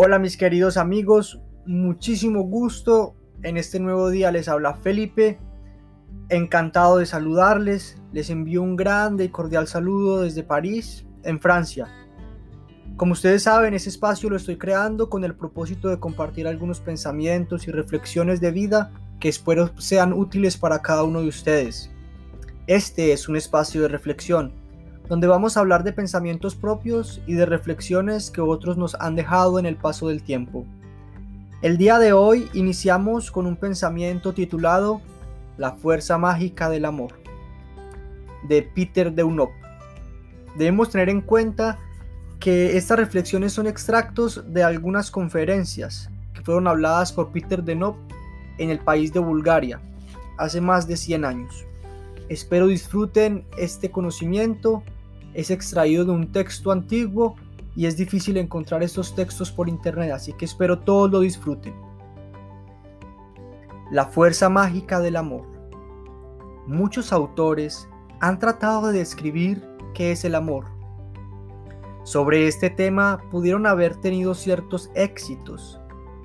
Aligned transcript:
Hola 0.00 0.20
mis 0.20 0.36
queridos 0.36 0.76
amigos, 0.76 1.40
muchísimo 1.66 2.42
gusto. 2.42 3.16
En 3.42 3.56
este 3.56 3.80
nuevo 3.80 4.10
día 4.10 4.30
les 4.30 4.46
habla 4.46 4.74
Felipe. 4.74 5.40
Encantado 6.28 6.98
de 6.98 7.06
saludarles. 7.06 8.00
Les 8.12 8.30
envío 8.30 8.62
un 8.62 8.76
grande 8.76 9.24
y 9.24 9.28
cordial 9.28 9.66
saludo 9.66 10.20
desde 10.20 10.44
París, 10.44 11.04
en 11.24 11.40
Francia. 11.40 11.88
Como 12.96 13.10
ustedes 13.10 13.42
saben, 13.42 13.74
ese 13.74 13.88
espacio 13.88 14.30
lo 14.30 14.36
estoy 14.36 14.56
creando 14.56 15.10
con 15.10 15.24
el 15.24 15.34
propósito 15.34 15.88
de 15.88 15.98
compartir 15.98 16.46
algunos 16.46 16.78
pensamientos 16.78 17.66
y 17.66 17.72
reflexiones 17.72 18.40
de 18.40 18.52
vida 18.52 18.92
que 19.18 19.28
espero 19.28 19.72
sean 19.78 20.12
útiles 20.12 20.56
para 20.56 20.80
cada 20.80 21.02
uno 21.02 21.22
de 21.22 21.28
ustedes. 21.28 21.90
Este 22.68 23.10
es 23.10 23.28
un 23.28 23.34
espacio 23.34 23.82
de 23.82 23.88
reflexión 23.88 24.52
donde 25.08 25.26
vamos 25.26 25.56
a 25.56 25.60
hablar 25.60 25.84
de 25.84 25.92
pensamientos 25.92 26.54
propios 26.54 27.22
y 27.26 27.34
de 27.34 27.46
reflexiones 27.46 28.30
que 28.30 28.42
otros 28.42 28.76
nos 28.76 28.94
han 28.96 29.16
dejado 29.16 29.58
en 29.58 29.66
el 29.66 29.76
paso 29.76 30.08
del 30.08 30.22
tiempo. 30.22 30.66
El 31.62 31.78
día 31.78 31.98
de 31.98 32.12
hoy 32.12 32.48
iniciamos 32.52 33.30
con 33.30 33.46
un 33.46 33.56
pensamiento 33.56 34.34
titulado 34.34 35.00
La 35.56 35.72
fuerza 35.72 36.18
mágica 36.18 36.68
del 36.68 36.84
amor, 36.84 37.12
de 38.46 38.62
Peter 38.62 39.12
Deunop. 39.12 39.50
Debemos 40.56 40.90
tener 40.90 41.08
en 41.08 41.22
cuenta 41.22 41.78
que 42.38 42.76
estas 42.76 42.98
reflexiones 42.98 43.54
son 43.54 43.66
extractos 43.66 44.44
de 44.52 44.62
algunas 44.62 45.10
conferencias 45.10 46.10
que 46.34 46.42
fueron 46.42 46.68
habladas 46.68 47.12
por 47.12 47.32
Peter 47.32 47.62
Deunop 47.64 47.96
en 48.58 48.70
el 48.70 48.78
país 48.78 49.12
de 49.12 49.20
Bulgaria 49.20 49.80
hace 50.36 50.60
más 50.60 50.86
de 50.86 50.96
100 50.96 51.24
años. 51.24 51.66
Espero 52.28 52.66
disfruten 52.66 53.44
este 53.56 53.90
conocimiento 53.90 54.82
es 55.34 55.50
extraído 55.50 56.04
de 56.04 56.12
un 56.12 56.32
texto 56.32 56.70
antiguo 56.70 57.36
y 57.76 57.86
es 57.86 57.96
difícil 57.96 58.36
encontrar 58.36 58.82
estos 58.82 59.14
textos 59.14 59.52
por 59.52 59.68
internet, 59.68 60.10
así 60.12 60.32
que 60.32 60.44
espero 60.44 60.80
todos 60.80 61.10
lo 61.10 61.20
disfruten. 61.20 61.74
La 63.90 64.06
fuerza 64.06 64.48
mágica 64.48 65.00
del 65.00 65.16
amor. 65.16 65.46
Muchos 66.66 67.12
autores 67.12 67.88
han 68.20 68.38
tratado 68.38 68.88
de 68.88 68.98
describir 68.98 69.64
qué 69.94 70.12
es 70.12 70.24
el 70.24 70.34
amor. 70.34 70.66
Sobre 72.02 72.48
este 72.48 72.70
tema 72.70 73.22
pudieron 73.30 73.66
haber 73.66 73.96
tenido 73.96 74.34
ciertos 74.34 74.90
éxitos, 74.94 75.80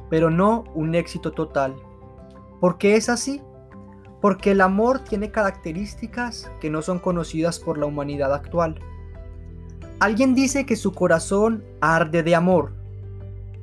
pero 0.10 0.30
no 0.30 0.64
un 0.76 0.96
éxito 0.96 1.32
total. 1.34 1.76
¿Por 2.60 2.78
qué 2.78 2.96
es 2.96 3.10
así? 3.10 3.42
Porque 4.22 4.52
el 4.52 4.62
amor 4.62 5.00
tiene 5.00 5.32
características 5.32 6.50
que 6.62 6.70
no 6.70 6.82
son 6.82 7.00
conocidas 7.00 7.60
por 7.60 7.78
la 7.78 7.86
humanidad 7.86 8.34
actual. 8.34 8.80
Alguien 10.04 10.36
dice 10.36 10.66
que 10.66 10.76
su 10.76 10.92
corazón 10.92 11.64
arde 11.80 12.24
de 12.24 12.36
amor. 12.36 12.74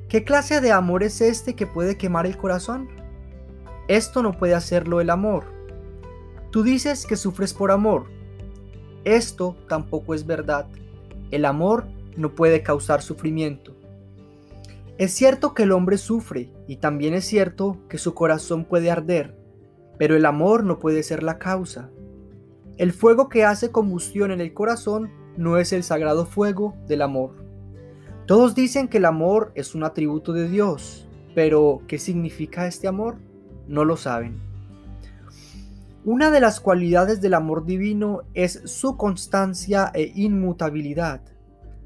¿Qué 0.09 0.23
clase 0.23 0.59
de 0.59 0.71
amor 0.71 1.03
es 1.03 1.21
este 1.21 1.55
que 1.55 1.67
puede 1.67 1.97
quemar 1.97 2.25
el 2.25 2.35
corazón? 2.35 2.89
Esto 3.87 4.23
no 4.23 4.31
puede 4.31 4.55
hacerlo 4.55 5.01
el 5.01 5.11
amor. 5.11 5.43
Tú 6.49 6.63
dices 6.63 7.05
que 7.05 7.15
sufres 7.15 7.53
por 7.53 7.69
amor. 7.69 8.05
Esto 9.03 9.55
tampoco 9.69 10.15
es 10.15 10.25
verdad. 10.25 10.65
El 11.29 11.45
amor 11.45 11.85
no 12.17 12.33
puede 12.33 12.63
causar 12.63 13.03
sufrimiento. 13.03 13.75
Es 14.97 15.11
cierto 15.11 15.53
que 15.53 15.61
el 15.61 15.71
hombre 15.71 15.99
sufre 15.99 16.49
y 16.67 16.77
también 16.77 17.13
es 17.13 17.25
cierto 17.25 17.77
que 17.87 17.99
su 17.99 18.15
corazón 18.15 18.65
puede 18.65 18.89
arder, 18.89 19.37
pero 19.99 20.15
el 20.15 20.25
amor 20.25 20.63
no 20.63 20.79
puede 20.79 21.03
ser 21.03 21.21
la 21.21 21.37
causa. 21.37 21.91
El 22.79 22.93
fuego 22.93 23.29
que 23.29 23.45
hace 23.45 23.69
combustión 23.69 24.31
en 24.31 24.41
el 24.41 24.55
corazón 24.55 25.20
no 25.37 25.57
es 25.57 25.73
el 25.73 25.83
sagrado 25.83 26.25
fuego 26.25 26.75
del 26.87 27.01
amor. 27.01 27.35
Todos 28.25 28.55
dicen 28.55 28.87
que 28.87 28.97
el 28.97 29.05
amor 29.05 29.51
es 29.55 29.75
un 29.75 29.83
atributo 29.83 30.33
de 30.33 30.47
Dios, 30.47 31.07
pero 31.35 31.81
¿qué 31.87 31.97
significa 31.97 32.67
este 32.67 32.87
amor? 32.87 33.17
No 33.67 33.85
lo 33.85 33.97
saben. 33.97 34.39
Una 36.03 36.31
de 36.31 36.39
las 36.39 36.59
cualidades 36.59 37.21
del 37.21 37.35
amor 37.35 37.65
divino 37.65 38.21
es 38.33 38.61
su 38.65 38.97
constancia 38.97 39.91
e 39.93 40.11
inmutabilidad. 40.15 41.21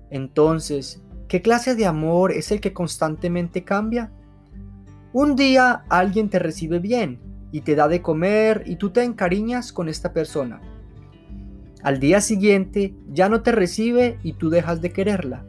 Entonces, 0.09 1.01
¿qué 1.27 1.41
clase 1.41 1.75
de 1.75 1.85
amor 1.85 2.31
es 2.31 2.51
el 2.51 2.61
que 2.61 2.73
constantemente 2.73 3.63
cambia? 3.63 4.11
Un 5.11 5.35
día 5.35 5.83
alguien 5.89 6.29
te 6.29 6.39
recibe 6.39 6.79
bien 6.79 7.19
y 7.51 7.61
te 7.61 7.75
da 7.75 7.87
de 7.87 8.01
comer 8.01 8.63
y 8.65 8.75
tú 8.77 8.91
te 8.91 9.03
encariñas 9.03 9.73
con 9.73 9.89
esta 9.89 10.13
persona. 10.13 10.61
Al 11.85 11.99
día 11.99 12.19
siguiente 12.19 12.95
ya 13.13 13.29
no 13.29 13.43
te 13.43 13.51
recibe 13.51 14.17
y 14.23 14.33
tú 14.33 14.49
dejas 14.49 14.81
de 14.81 14.91
quererla. 14.91 15.45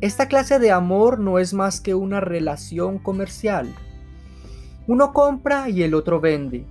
Esta 0.00 0.26
clase 0.26 0.58
de 0.58 0.70
amor 0.70 1.18
no 1.18 1.38
es 1.38 1.52
más 1.52 1.82
que 1.82 1.94
una 1.94 2.20
relación 2.20 2.98
comercial. 2.98 3.68
Uno 4.86 5.12
compra 5.12 5.68
y 5.68 5.82
el 5.82 5.92
otro 5.92 6.22
vende. 6.22 6.64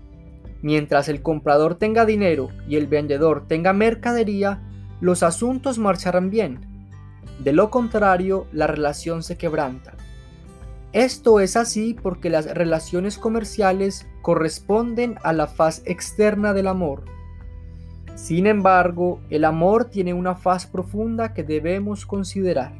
Mientras 0.64 1.09
el 1.09 1.22
comprador 1.22 1.75
tenga 1.75 2.08
dinero 2.08 2.50
y 2.68 2.75
el 2.75 2.88
vendedor 2.88 3.47
tenga 3.47 3.72
mercadería, 3.72 4.64
los 5.00 5.22
asuntos 5.22 5.78
marcharán 5.78 6.31
bien. 6.31 6.62
De 7.38 7.53
lo 7.53 7.69
contrario, 7.69 8.48
la 8.52 8.66
relación 8.66 9.22
se 9.22 9.38
quebranta. 9.38 9.94
Esto 10.92 11.40
es 11.40 11.56
así 11.56 11.96
porque 12.02 12.31
las 12.31 12.52
relaciones 12.52 13.19
comerciales 13.19 14.08
corresponden 14.24 15.19
a 15.22 15.34
la 15.34 15.46
faz 15.46 15.84
externa 15.86 16.53
del 16.53 16.66
amor 16.66 17.03
sin 18.16 18.47
embargo, 18.47 19.19
el 19.29 19.45
amor 19.45 19.85
tiene 19.85 20.13
una 20.13 20.35
faz 20.35 20.66
profunda 20.66 21.33
que 21.33 21.44
debemos 21.44 22.05
considerar. 22.05 22.73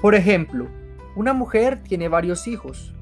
Por 0.00 0.14
ejemplo, 0.14 0.66
una 1.16 1.32
mujer 1.32 1.82
tiene 1.82 2.08
varios 2.08 2.46
hijos. 2.46 2.94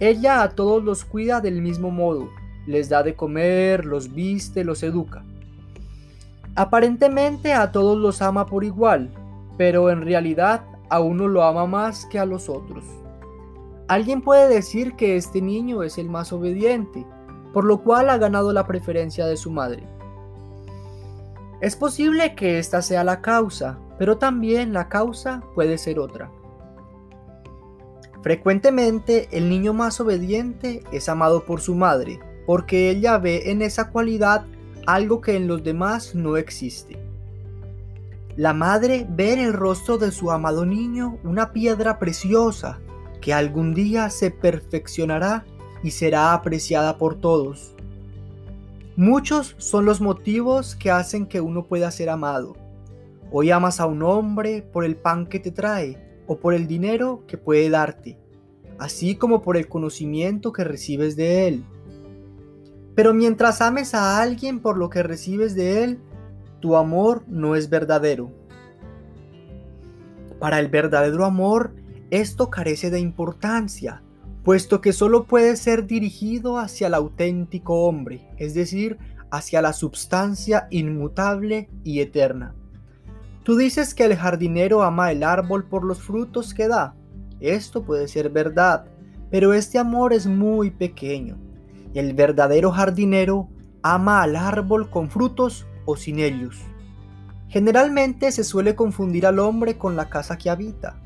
Ella 0.00 0.42
a 0.42 0.50
todos 0.50 0.82
los 0.82 1.04
cuida 1.04 1.40
del 1.40 1.62
mismo 1.62 1.90
modo, 1.90 2.28
les 2.66 2.88
da 2.88 3.02
de 3.02 3.14
comer, 3.14 3.84
los 3.84 4.14
viste, 4.14 4.64
los 4.64 4.82
educa. 4.82 5.24
Aparentemente 6.54 7.52
a 7.52 7.72
todos 7.72 7.96
los 7.96 8.20
ama 8.20 8.46
por 8.46 8.64
igual, 8.64 9.10
pero 9.56 9.90
en 9.90 10.02
realidad 10.02 10.64
a 10.90 11.00
uno 11.00 11.28
lo 11.28 11.44
ama 11.44 11.66
más 11.66 12.06
que 12.06 12.18
a 12.18 12.26
los 12.26 12.48
otros. 12.48 12.84
Alguien 13.88 14.20
puede 14.20 14.48
decir 14.48 14.94
que 14.96 15.16
este 15.16 15.40
niño 15.40 15.82
es 15.82 15.96
el 15.98 16.10
más 16.10 16.32
obediente, 16.32 17.06
por 17.52 17.64
lo 17.64 17.82
cual 17.82 18.10
ha 18.10 18.18
ganado 18.18 18.52
la 18.52 18.66
preferencia 18.66 19.26
de 19.26 19.36
su 19.36 19.50
madre. 19.50 19.97
Es 21.60 21.74
posible 21.74 22.34
que 22.36 22.58
esta 22.58 22.82
sea 22.82 23.02
la 23.02 23.20
causa, 23.20 23.78
pero 23.98 24.18
también 24.18 24.72
la 24.72 24.88
causa 24.88 25.42
puede 25.54 25.76
ser 25.76 25.98
otra. 25.98 26.30
Frecuentemente 28.22 29.28
el 29.32 29.48
niño 29.48 29.72
más 29.72 30.00
obediente 30.00 30.82
es 30.92 31.08
amado 31.08 31.44
por 31.44 31.60
su 31.60 31.74
madre, 31.74 32.20
porque 32.46 32.90
ella 32.90 33.18
ve 33.18 33.50
en 33.50 33.62
esa 33.62 33.90
cualidad 33.90 34.44
algo 34.86 35.20
que 35.20 35.36
en 35.36 35.48
los 35.48 35.62
demás 35.64 36.14
no 36.14 36.36
existe. 36.36 36.98
La 38.36 38.52
madre 38.52 39.04
ve 39.08 39.32
en 39.32 39.40
el 39.40 39.52
rostro 39.52 39.98
de 39.98 40.12
su 40.12 40.30
amado 40.30 40.64
niño 40.64 41.18
una 41.24 41.52
piedra 41.52 41.98
preciosa 41.98 42.78
que 43.20 43.34
algún 43.34 43.74
día 43.74 44.10
se 44.10 44.30
perfeccionará 44.30 45.44
y 45.82 45.90
será 45.90 46.32
apreciada 46.34 46.98
por 46.98 47.16
todos. 47.16 47.74
Muchos 48.98 49.54
son 49.58 49.84
los 49.84 50.00
motivos 50.00 50.74
que 50.74 50.90
hacen 50.90 51.26
que 51.26 51.40
uno 51.40 51.68
pueda 51.68 51.88
ser 51.92 52.08
amado. 52.10 52.56
Hoy 53.30 53.52
amas 53.52 53.78
a 53.78 53.86
un 53.86 54.02
hombre 54.02 54.62
por 54.72 54.84
el 54.84 54.96
pan 54.96 55.28
que 55.28 55.38
te 55.38 55.52
trae 55.52 56.20
o 56.26 56.40
por 56.40 56.52
el 56.52 56.66
dinero 56.66 57.22
que 57.28 57.38
puede 57.38 57.70
darte, 57.70 58.18
así 58.76 59.14
como 59.14 59.40
por 59.40 59.56
el 59.56 59.68
conocimiento 59.68 60.52
que 60.52 60.64
recibes 60.64 61.14
de 61.14 61.46
él. 61.46 61.64
Pero 62.96 63.14
mientras 63.14 63.62
ames 63.62 63.94
a 63.94 64.20
alguien 64.20 64.58
por 64.58 64.76
lo 64.76 64.90
que 64.90 65.04
recibes 65.04 65.54
de 65.54 65.84
él, 65.84 66.00
tu 66.58 66.74
amor 66.74 67.22
no 67.28 67.54
es 67.54 67.70
verdadero. 67.70 68.32
Para 70.40 70.58
el 70.58 70.66
verdadero 70.66 71.24
amor, 71.24 71.72
esto 72.10 72.50
carece 72.50 72.90
de 72.90 72.98
importancia, 72.98 74.02
puesto 74.48 74.80
que 74.80 74.94
solo 74.94 75.24
puede 75.24 75.56
ser 75.56 75.86
dirigido 75.86 76.56
hacia 76.56 76.86
el 76.86 76.94
auténtico 76.94 77.84
hombre, 77.84 78.26
es 78.38 78.54
decir, 78.54 78.96
hacia 79.30 79.60
la 79.60 79.74
substancia 79.74 80.68
inmutable 80.70 81.68
y 81.84 82.00
eterna. 82.00 82.54
Tú 83.42 83.58
dices 83.58 83.94
que 83.94 84.06
el 84.06 84.16
jardinero 84.16 84.82
ama 84.82 85.12
el 85.12 85.22
árbol 85.22 85.68
por 85.68 85.84
los 85.84 86.00
frutos 86.00 86.54
que 86.54 86.66
da. 86.66 86.94
Esto 87.40 87.82
puede 87.82 88.08
ser 88.08 88.30
verdad, 88.30 88.86
pero 89.30 89.52
este 89.52 89.78
amor 89.78 90.14
es 90.14 90.26
muy 90.26 90.70
pequeño. 90.70 91.36
El 91.92 92.14
verdadero 92.14 92.70
jardinero 92.70 93.50
ama 93.82 94.22
al 94.22 94.34
árbol 94.34 94.88
con 94.88 95.10
frutos 95.10 95.66
o 95.84 95.94
sin 95.94 96.20
ellos. 96.20 96.56
Generalmente 97.48 98.32
se 98.32 98.44
suele 98.44 98.74
confundir 98.74 99.26
al 99.26 99.40
hombre 99.40 99.76
con 99.76 99.94
la 99.94 100.08
casa 100.08 100.38
que 100.38 100.48
habita. 100.48 100.98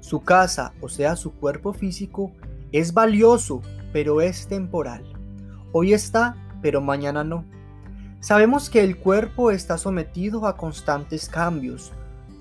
Su 0.00 0.20
casa, 0.20 0.74
o 0.82 0.90
sea, 0.90 1.16
su 1.16 1.32
cuerpo 1.32 1.72
físico, 1.72 2.30
es 2.74 2.92
valioso, 2.92 3.62
pero 3.92 4.20
es 4.20 4.48
temporal. 4.48 5.04
Hoy 5.70 5.94
está, 5.94 6.36
pero 6.60 6.80
mañana 6.80 7.22
no. 7.22 7.44
Sabemos 8.18 8.68
que 8.68 8.80
el 8.80 8.96
cuerpo 8.98 9.52
está 9.52 9.78
sometido 9.78 10.44
a 10.48 10.56
constantes 10.56 11.28
cambios. 11.28 11.92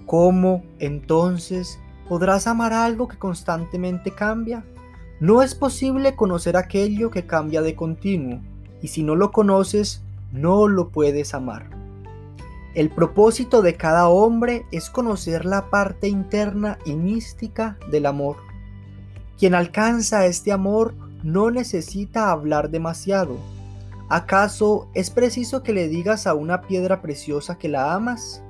¿Cómo, 0.07 0.63
entonces, 0.79 1.77
¿podrás 2.09 2.47
amar 2.47 2.73
algo 2.73 3.07
que 3.07 3.19
constantemente 3.19 4.09
cambia? 4.09 4.65
No 5.19 5.43
es 5.43 5.53
posible 5.53 6.15
conocer 6.15 6.57
aquello 6.57 7.11
que 7.11 7.27
cambia 7.27 7.61
de 7.61 7.75
continuo, 7.75 8.41
y 8.81 8.87
si 8.87 9.03
no 9.03 9.15
lo 9.15 9.31
conoces, 9.31 10.01
no 10.31 10.67
lo 10.67 10.89
puedes 10.89 11.35
amar. 11.35 11.69
El 12.73 12.89
propósito 12.89 13.61
de 13.61 13.75
cada 13.75 14.07
hombre 14.07 14.65
es 14.71 14.89
conocer 14.89 15.45
la 15.45 15.69
parte 15.69 16.07
interna 16.07 16.79
y 16.85 16.95
mística 16.95 17.77
del 17.91 18.07
amor. 18.07 18.37
Quien 19.37 19.55
alcanza 19.55 20.25
este 20.25 20.51
amor 20.51 20.93
no 21.23 21.51
necesita 21.51 22.31
hablar 22.31 22.69
demasiado. 22.69 23.37
¿Acaso 24.09 24.87
es 24.93 25.09
preciso 25.09 25.63
que 25.63 25.73
le 25.73 25.87
digas 25.87 26.27
a 26.27 26.33
una 26.33 26.61
piedra 26.61 27.01
preciosa 27.01 27.57
que 27.57 27.69
la 27.69 27.93
amas? 27.93 28.43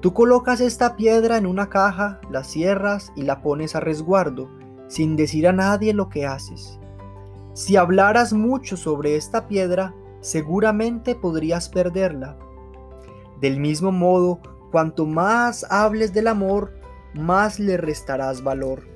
Tú 0.00 0.12
colocas 0.12 0.60
esta 0.60 0.96
piedra 0.96 1.36
en 1.36 1.46
una 1.46 1.68
caja, 1.68 2.20
la 2.30 2.44
cierras 2.44 3.12
y 3.16 3.22
la 3.22 3.42
pones 3.42 3.76
a 3.76 3.80
resguardo 3.80 4.48
sin 4.90 5.14
decir 5.14 5.46
a 5.46 5.52
nadie 5.52 5.94
lo 5.94 6.08
que 6.08 6.26
haces. 6.26 6.78
Si 7.54 7.76
hablaras 7.76 8.32
mucho 8.32 8.76
sobre 8.76 9.14
esta 9.14 9.46
piedra, 9.46 9.94
seguramente 10.20 11.14
podrías 11.14 11.68
perderla. 11.68 12.36
Del 13.40 13.60
mismo 13.60 13.92
modo, 13.92 14.40
cuanto 14.72 15.06
más 15.06 15.64
hables 15.70 16.12
del 16.12 16.26
amor, 16.26 16.74
más 17.14 17.60
le 17.60 17.76
restarás 17.76 18.42
valor. 18.42 18.89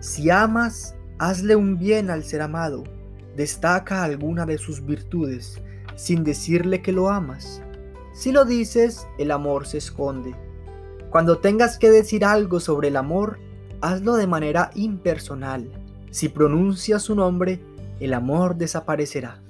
Si 0.00 0.30
amas, 0.30 0.94
hazle 1.18 1.56
un 1.56 1.76
bien 1.76 2.08
al 2.08 2.22
ser 2.22 2.40
amado. 2.40 2.84
Destaca 3.34 4.04
alguna 4.04 4.46
de 4.46 4.56
sus 4.56 4.84
virtudes, 4.84 5.60
sin 5.96 6.22
decirle 6.22 6.82
que 6.82 6.92
lo 6.92 7.08
amas. 7.08 7.62
Si 8.14 8.30
lo 8.30 8.44
dices, 8.44 9.08
el 9.18 9.32
amor 9.32 9.66
se 9.66 9.78
esconde. 9.78 10.36
Cuando 11.10 11.38
tengas 11.38 11.78
que 11.78 11.90
decir 11.90 12.24
algo 12.24 12.60
sobre 12.60 12.88
el 12.88 12.96
amor, 12.96 13.40
hazlo 13.80 14.14
de 14.14 14.28
manera 14.28 14.70
impersonal. 14.74 15.68
Si 16.10 16.28
pronuncias 16.28 17.02
su 17.02 17.16
nombre, 17.16 17.60
el 17.98 18.14
amor 18.14 18.56
desaparecerá. 18.56 19.42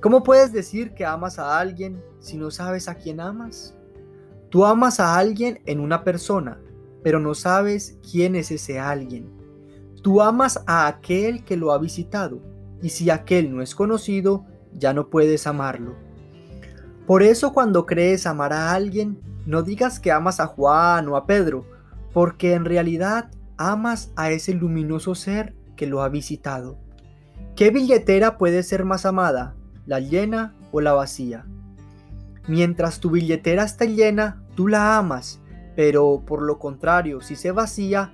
¿Cómo 0.00 0.22
puedes 0.22 0.52
decir 0.52 0.92
que 0.92 1.06
amas 1.06 1.38
a 1.38 1.58
alguien 1.58 2.02
si 2.18 2.36
no 2.36 2.50
sabes 2.50 2.88
a 2.88 2.96
quién 2.96 3.20
amas? 3.20 3.74
Tú 4.50 4.66
amas 4.66 5.00
a 5.00 5.16
alguien 5.16 5.60
en 5.64 5.80
una 5.80 6.04
persona, 6.04 6.58
pero 7.02 7.20
no 7.20 7.34
sabes 7.34 7.96
quién 8.10 8.36
es 8.36 8.50
ese 8.50 8.78
alguien. 8.78 9.41
Tú 10.02 10.20
amas 10.20 10.62
a 10.66 10.88
aquel 10.88 11.44
que 11.44 11.56
lo 11.56 11.72
ha 11.72 11.78
visitado, 11.78 12.40
y 12.82 12.88
si 12.88 13.08
aquel 13.08 13.54
no 13.54 13.62
es 13.62 13.74
conocido, 13.74 14.44
ya 14.72 14.92
no 14.92 15.08
puedes 15.08 15.46
amarlo. 15.46 15.94
Por 17.06 17.22
eso 17.22 17.52
cuando 17.52 17.86
crees 17.86 18.26
amar 18.26 18.52
a 18.52 18.72
alguien, 18.72 19.20
no 19.46 19.62
digas 19.62 20.00
que 20.00 20.12
amas 20.12 20.40
a 20.40 20.46
Juan 20.46 21.08
o 21.08 21.16
a 21.16 21.26
Pedro, 21.26 21.66
porque 22.12 22.54
en 22.54 22.64
realidad 22.64 23.30
amas 23.56 24.12
a 24.16 24.30
ese 24.30 24.54
luminoso 24.54 25.14
ser 25.14 25.54
que 25.76 25.86
lo 25.86 26.02
ha 26.02 26.08
visitado. 26.08 26.78
¿Qué 27.54 27.70
billetera 27.70 28.38
puede 28.38 28.62
ser 28.62 28.84
más 28.84 29.06
amada, 29.06 29.54
la 29.86 30.00
llena 30.00 30.54
o 30.72 30.80
la 30.80 30.92
vacía? 30.92 31.44
Mientras 32.48 32.98
tu 32.98 33.10
billetera 33.10 33.62
está 33.62 33.84
llena, 33.84 34.42
tú 34.56 34.68
la 34.68 34.96
amas, 34.96 35.40
pero 35.76 36.22
por 36.26 36.42
lo 36.42 36.58
contrario, 36.58 37.20
si 37.20 37.36
se 37.36 37.52
vacía, 37.52 38.12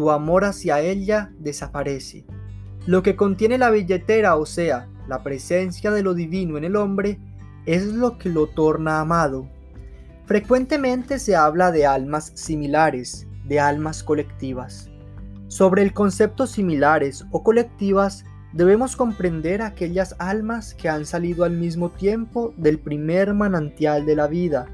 tu 0.00 0.10
amor 0.10 0.46
hacia 0.46 0.80
ella 0.80 1.30
desaparece. 1.38 2.24
Lo 2.86 3.02
que 3.02 3.16
contiene 3.16 3.58
la 3.58 3.70
billetera, 3.70 4.36
o 4.36 4.46
sea, 4.46 4.88
la 5.06 5.22
presencia 5.22 5.90
de 5.90 6.02
lo 6.02 6.14
divino 6.14 6.56
en 6.56 6.64
el 6.64 6.74
hombre, 6.74 7.20
es 7.66 7.84
lo 7.84 8.16
que 8.16 8.30
lo 8.30 8.46
torna 8.46 9.00
amado. 9.00 9.46
Frecuentemente 10.24 11.18
se 11.18 11.36
habla 11.36 11.70
de 11.70 11.84
almas 11.84 12.32
similares, 12.34 13.26
de 13.44 13.60
almas 13.60 14.02
colectivas. 14.02 14.88
Sobre 15.48 15.82
el 15.82 15.92
concepto 15.92 16.46
similares 16.46 17.26
o 17.30 17.42
colectivas, 17.42 18.24
debemos 18.54 18.96
comprender 18.96 19.60
aquellas 19.60 20.16
almas 20.18 20.72
que 20.72 20.88
han 20.88 21.04
salido 21.04 21.44
al 21.44 21.58
mismo 21.58 21.90
tiempo 21.90 22.54
del 22.56 22.78
primer 22.78 23.34
manantial 23.34 24.06
de 24.06 24.16
la 24.16 24.28
vida. 24.28 24.64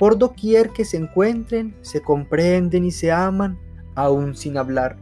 Por 0.00 0.18
doquier 0.18 0.70
que 0.70 0.84
se 0.84 0.96
encuentren, 0.96 1.76
se 1.82 2.02
comprenden 2.02 2.84
y 2.84 2.90
se 2.90 3.12
aman, 3.12 3.60
aún 3.96 4.36
sin 4.36 4.56
hablar. 4.56 4.96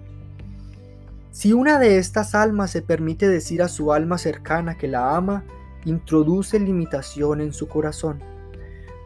Si 1.30 1.52
una 1.52 1.78
de 1.78 1.98
estas 1.98 2.34
almas 2.34 2.70
se 2.70 2.80
permite 2.80 3.28
decir 3.28 3.60
a 3.60 3.68
su 3.68 3.92
alma 3.92 4.16
cercana 4.18 4.78
que 4.78 4.88
la 4.88 5.16
ama, 5.16 5.44
introduce 5.84 6.58
limitación 6.58 7.40
en 7.40 7.52
su 7.52 7.68
corazón. 7.68 8.20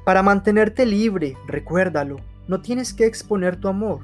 Para 0.05 0.23
mantenerte 0.23 0.87
libre, 0.87 1.37
recuérdalo, 1.47 2.19
no 2.47 2.61
tienes 2.61 2.93
que 2.93 3.07
exponer 3.07 3.57
tu 3.57 3.69
amor. 3.69 4.01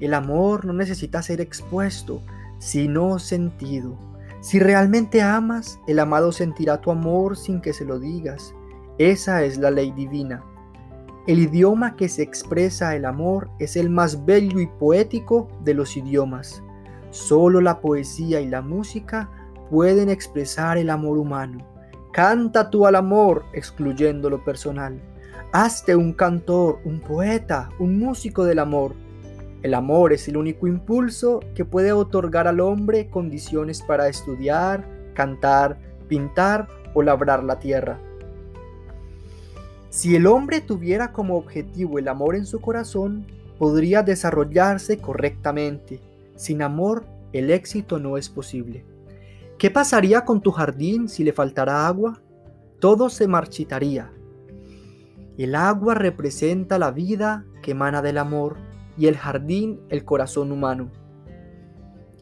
El 0.00 0.14
amor 0.14 0.64
no 0.64 0.72
necesita 0.72 1.22
ser 1.22 1.40
expuesto, 1.40 2.22
sino 2.58 3.18
sentido. 3.18 3.96
Si 4.40 4.58
realmente 4.58 5.22
amas, 5.22 5.78
el 5.86 6.00
amado 6.00 6.32
sentirá 6.32 6.80
tu 6.80 6.90
amor 6.90 7.36
sin 7.36 7.60
que 7.60 7.72
se 7.72 7.84
lo 7.84 8.00
digas. 8.00 8.54
Esa 8.98 9.44
es 9.44 9.58
la 9.58 9.70
ley 9.70 9.92
divina. 9.92 10.42
El 11.28 11.38
idioma 11.38 11.94
que 11.94 12.08
se 12.08 12.22
expresa 12.22 12.96
el 12.96 13.04
amor 13.04 13.48
es 13.60 13.76
el 13.76 13.90
más 13.90 14.26
bello 14.26 14.58
y 14.58 14.66
poético 14.66 15.48
de 15.62 15.72
los 15.72 15.96
idiomas. 15.96 16.64
Solo 17.10 17.60
la 17.60 17.80
poesía 17.80 18.40
y 18.40 18.48
la 18.48 18.60
música 18.60 19.30
pueden 19.70 20.08
expresar 20.08 20.78
el 20.78 20.90
amor 20.90 21.18
humano. 21.18 21.64
Canta 22.12 22.70
tú 22.70 22.88
al 22.88 22.96
amor, 22.96 23.44
excluyendo 23.52 24.30
lo 24.30 24.42
personal. 24.44 25.00
Hazte 25.52 25.94
un 25.94 26.12
cantor, 26.12 26.80
un 26.84 26.98
poeta, 26.98 27.68
un 27.78 28.00
músico 28.00 28.44
del 28.44 28.58
amor. 28.58 28.92
El 29.62 29.74
amor 29.74 30.12
es 30.12 30.26
el 30.26 30.36
único 30.36 30.66
impulso 30.66 31.38
que 31.54 31.64
puede 31.64 31.92
otorgar 31.92 32.48
al 32.48 32.58
hombre 32.58 33.08
condiciones 33.08 33.80
para 33.80 34.08
estudiar, 34.08 34.84
cantar, 35.14 35.78
pintar 36.08 36.66
o 36.94 37.02
labrar 37.02 37.44
la 37.44 37.60
tierra. 37.60 38.00
Si 39.92 40.16
el 40.16 40.26
hombre 40.26 40.62
tuviera 40.62 41.12
como 41.12 41.36
objetivo 41.36 41.98
el 41.98 42.08
amor 42.08 42.34
en 42.34 42.46
su 42.46 42.62
corazón, 42.62 43.26
podría 43.58 44.02
desarrollarse 44.02 44.96
correctamente. 44.96 46.00
Sin 46.34 46.62
amor, 46.62 47.04
el 47.34 47.50
éxito 47.50 47.98
no 47.98 48.16
es 48.16 48.30
posible. 48.30 48.86
¿Qué 49.58 49.70
pasaría 49.70 50.24
con 50.24 50.40
tu 50.40 50.50
jardín 50.50 51.10
si 51.10 51.24
le 51.24 51.34
faltara 51.34 51.86
agua? 51.86 52.22
Todo 52.80 53.10
se 53.10 53.28
marchitaría, 53.28 54.10
el 55.38 55.54
agua 55.54 55.94
representa 55.94 56.78
la 56.78 56.90
vida 56.90 57.44
que 57.62 57.70
emana 57.70 58.02
del 58.02 58.18
amor 58.18 58.56
y 58.98 59.06
el 59.06 59.16
jardín 59.16 59.80
el 59.88 60.04
corazón 60.04 60.52
humano. 60.52 60.90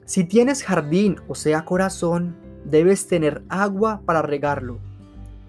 Si 0.05 0.25
tienes 0.25 0.63
jardín 0.63 1.17
o 1.27 1.35
sea 1.35 1.65
corazón, 1.65 2.37
debes 2.65 3.09
tener 3.09 3.43
agua 3.49 4.03
para 4.07 4.23
regarlo. 4.23 4.79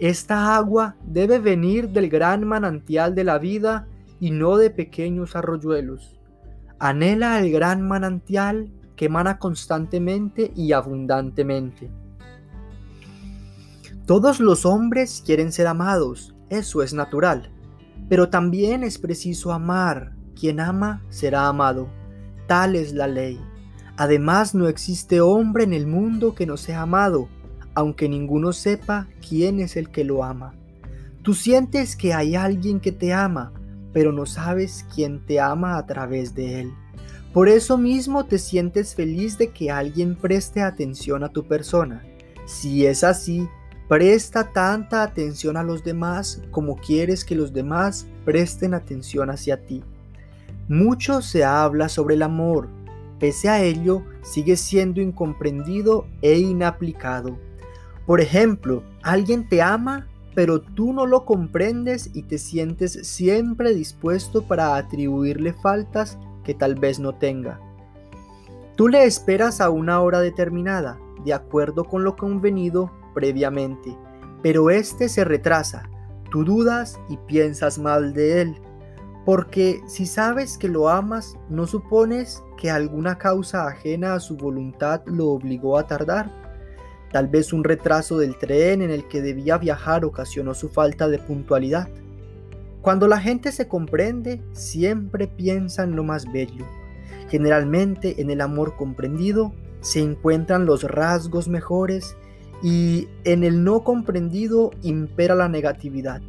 Esta 0.02 0.56
agua 0.56 0.96
debe 1.06 1.38
venir 1.38 1.90
del 1.90 2.10
gran 2.10 2.44
manantial 2.44 3.14
de 3.14 3.24
la 3.24 3.38
vida 3.38 3.88
y 4.20 4.32
no 4.32 4.58
de 4.58 4.72
pequeños 4.72 5.36
arroyuelos. 5.36 6.20
Anhela 6.80 7.40
el 7.40 7.52
gran 7.52 7.88
manantial 7.88 8.72
que 8.96 9.06
emana 9.06 9.38
constantemente 9.38 10.54
y 10.56 10.72
abundantemente. 10.72 11.92
Todos 14.08 14.40
los 14.40 14.66
hombres 14.66 15.22
quieren 15.24 15.52
ser 15.52 15.68
amados, 15.68 16.34
eso 16.50 16.82
es 16.82 16.96
natural. 16.96 17.52
Pero 18.10 18.30
también 18.30 18.84
es 18.84 18.98
preciso 18.98 19.54
amar. 19.54 20.16
Quien 20.34 20.62
ama 20.62 21.04
será 21.10 21.48
amado. 21.48 21.88
Tal 22.48 22.76
es 22.76 22.94
la 22.94 23.06
ley. 23.06 23.40
Además 23.98 24.56
no 24.56 24.68
existe 24.68 25.22
hombre 25.22 25.64
en 25.64 25.74
el 25.74 25.86
mundo 25.86 26.34
que 26.34 26.48
no 26.48 26.58
sea 26.58 26.82
amado, 26.82 27.30
aunque 27.74 28.10
ninguno 28.10 28.54
sepa 28.54 29.08
quién 29.28 29.60
es 29.60 29.76
el 29.76 29.90
que 29.90 30.04
lo 30.04 30.24
ama. 30.24 30.54
Tú 31.22 31.34
sientes 31.34 31.96
que 31.96 32.14
hay 32.14 32.36
alguien 32.36 32.80
que 32.80 32.92
te 32.92 33.14
ama, 33.14 33.54
pero 33.94 34.12
no 34.12 34.26
sabes 34.26 34.86
quién 34.94 35.26
te 35.26 35.40
ama 35.40 35.78
a 35.78 35.86
través 35.86 36.34
de 36.36 36.62
él. 36.62 36.74
Por 37.34 37.48
eso 37.48 37.78
mismo 37.78 38.26
te 38.26 38.38
sientes 38.38 38.96
feliz 38.96 39.38
de 39.38 39.50
que 39.50 39.72
alguien 39.72 40.16
preste 40.16 40.62
atención 40.62 41.24
a 41.24 41.30
tu 41.30 41.48
persona. 41.48 42.04
Si 42.46 42.86
es 42.86 43.04
así, 43.04 43.48
Presta 43.92 44.54
tanta 44.54 45.04
atención 45.04 45.58
a 45.58 45.64
los 45.64 45.84
demás 45.84 46.42
como 46.50 46.78
quieres 46.78 47.26
que 47.26 47.36
los 47.36 47.52
demás 47.52 48.08
presten 48.24 48.74
atención 48.74 49.30
hacia 49.30 49.66
ti. 49.66 49.84
Mucho 50.70 51.22
se 51.22 51.44
habla 51.44 51.90
sobre 51.90 52.16
el 52.16 52.24
amor, 52.24 52.70
pese 53.20 53.50
a 53.50 53.62
ello 53.62 54.02
sigue 54.22 54.56
siendo 54.56 55.02
incomprendido 55.02 56.08
e 56.22 56.38
inaplicado. 56.40 57.38
Por 58.06 58.22
ejemplo, 58.22 58.84
alguien 59.04 59.48
te 59.48 59.62
ama, 59.62 60.08
pero 60.34 60.62
tú 60.62 60.94
no 60.94 61.06
lo 61.06 61.26
comprendes 61.26 62.10
y 62.14 62.24
te 62.24 62.38
sientes 62.38 62.94
siempre 63.04 63.74
dispuesto 63.74 64.44
para 64.44 64.76
atribuirle 64.76 65.54
faltas 65.54 66.18
que 66.44 66.54
tal 66.54 66.76
vez 66.76 67.00
no 67.00 67.14
tenga. 67.16 67.60
Tú 68.76 68.88
le 68.88 69.04
esperas 69.04 69.62
a 69.62 69.70
una 69.70 70.02
hora 70.02 70.22
determinada, 70.22 70.98
de 71.24 71.34
acuerdo 71.34 71.84
con 71.84 72.04
lo 72.04 72.16
convenido 72.16 72.92
previamente, 73.14 73.96
pero 74.42 74.70
éste 74.70 75.10
se 75.10 75.24
retrasa, 75.24 75.84
tú 76.32 76.44
dudas 76.44 77.00
y 77.10 77.18
piensas 77.18 77.78
mal 77.78 78.14
de 78.14 78.42
él. 78.42 78.56
Porque 79.26 79.84
si 79.86 80.08
sabes 80.08 80.58
que 80.58 80.68
lo 80.68 80.90
amas, 80.90 81.38
¿no 81.48 81.68
supones 81.68 82.44
que 82.58 82.72
alguna 82.72 83.20
causa 83.20 83.68
ajena 83.68 84.16
a 84.16 84.20
su 84.20 84.36
voluntad 84.36 85.04
lo 85.06 85.28
obligó 85.28 85.78
a 85.78 85.86
tardar? 85.86 86.41
Tal 87.12 87.28
vez 87.28 87.52
un 87.52 87.64
retraso 87.64 88.18
del 88.18 88.38
tren 88.38 88.82
en 88.82 88.90
el 88.90 89.08
que 89.08 89.22
debía 89.22 89.58
viajar 89.58 90.06
ocasionó 90.06 90.54
su 90.54 90.70
falta 90.70 91.10
de 91.10 91.20
puntualidad. 91.20 91.90
Cuando 92.82 93.08
la 93.08 93.20
gente 93.20 93.52
se 93.52 93.68
comprende, 93.68 94.42
siempre 94.54 95.28
piensa 95.28 95.84
en 95.84 95.96
lo 95.96 96.04
más 96.04 96.32
bello. 96.32 96.66
Generalmente 97.30 98.22
en 98.22 98.32
el 98.32 98.42
amor 98.42 98.76
comprendido 98.76 99.54
se 99.82 100.00
encuentran 100.00 100.66
los 100.66 100.84
rasgos 100.84 101.48
mejores 101.48 102.16
y 102.64 103.08
en 103.24 103.44
el 103.44 103.64
no 103.64 103.84
comprendido 103.84 104.72
impera 104.82 105.36
la 105.36 105.50
negatividad. 105.50 106.22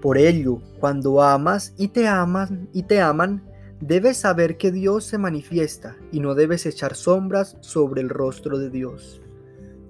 Por 0.00 0.18
ello, 0.18 0.60
cuando 0.80 1.22
amas 1.22 1.72
y 1.78 1.88
te 1.88 2.06
aman 2.06 2.68
y 2.72 2.82
te 2.82 3.00
aman, 3.00 3.42
debes 3.80 4.18
saber 4.18 4.56
que 4.56 4.70
Dios 4.70 5.04
se 5.04 5.18
manifiesta 5.18 5.96
y 6.12 6.20
no 6.20 6.34
debes 6.34 6.66
echar 6.66 6.94
sombras 6.94 7.56
sobre 7.60 8.02
el 8.02 8.08
rostro 8.08 8.58
de 8.58 8.70
Dios. 8.70 9.23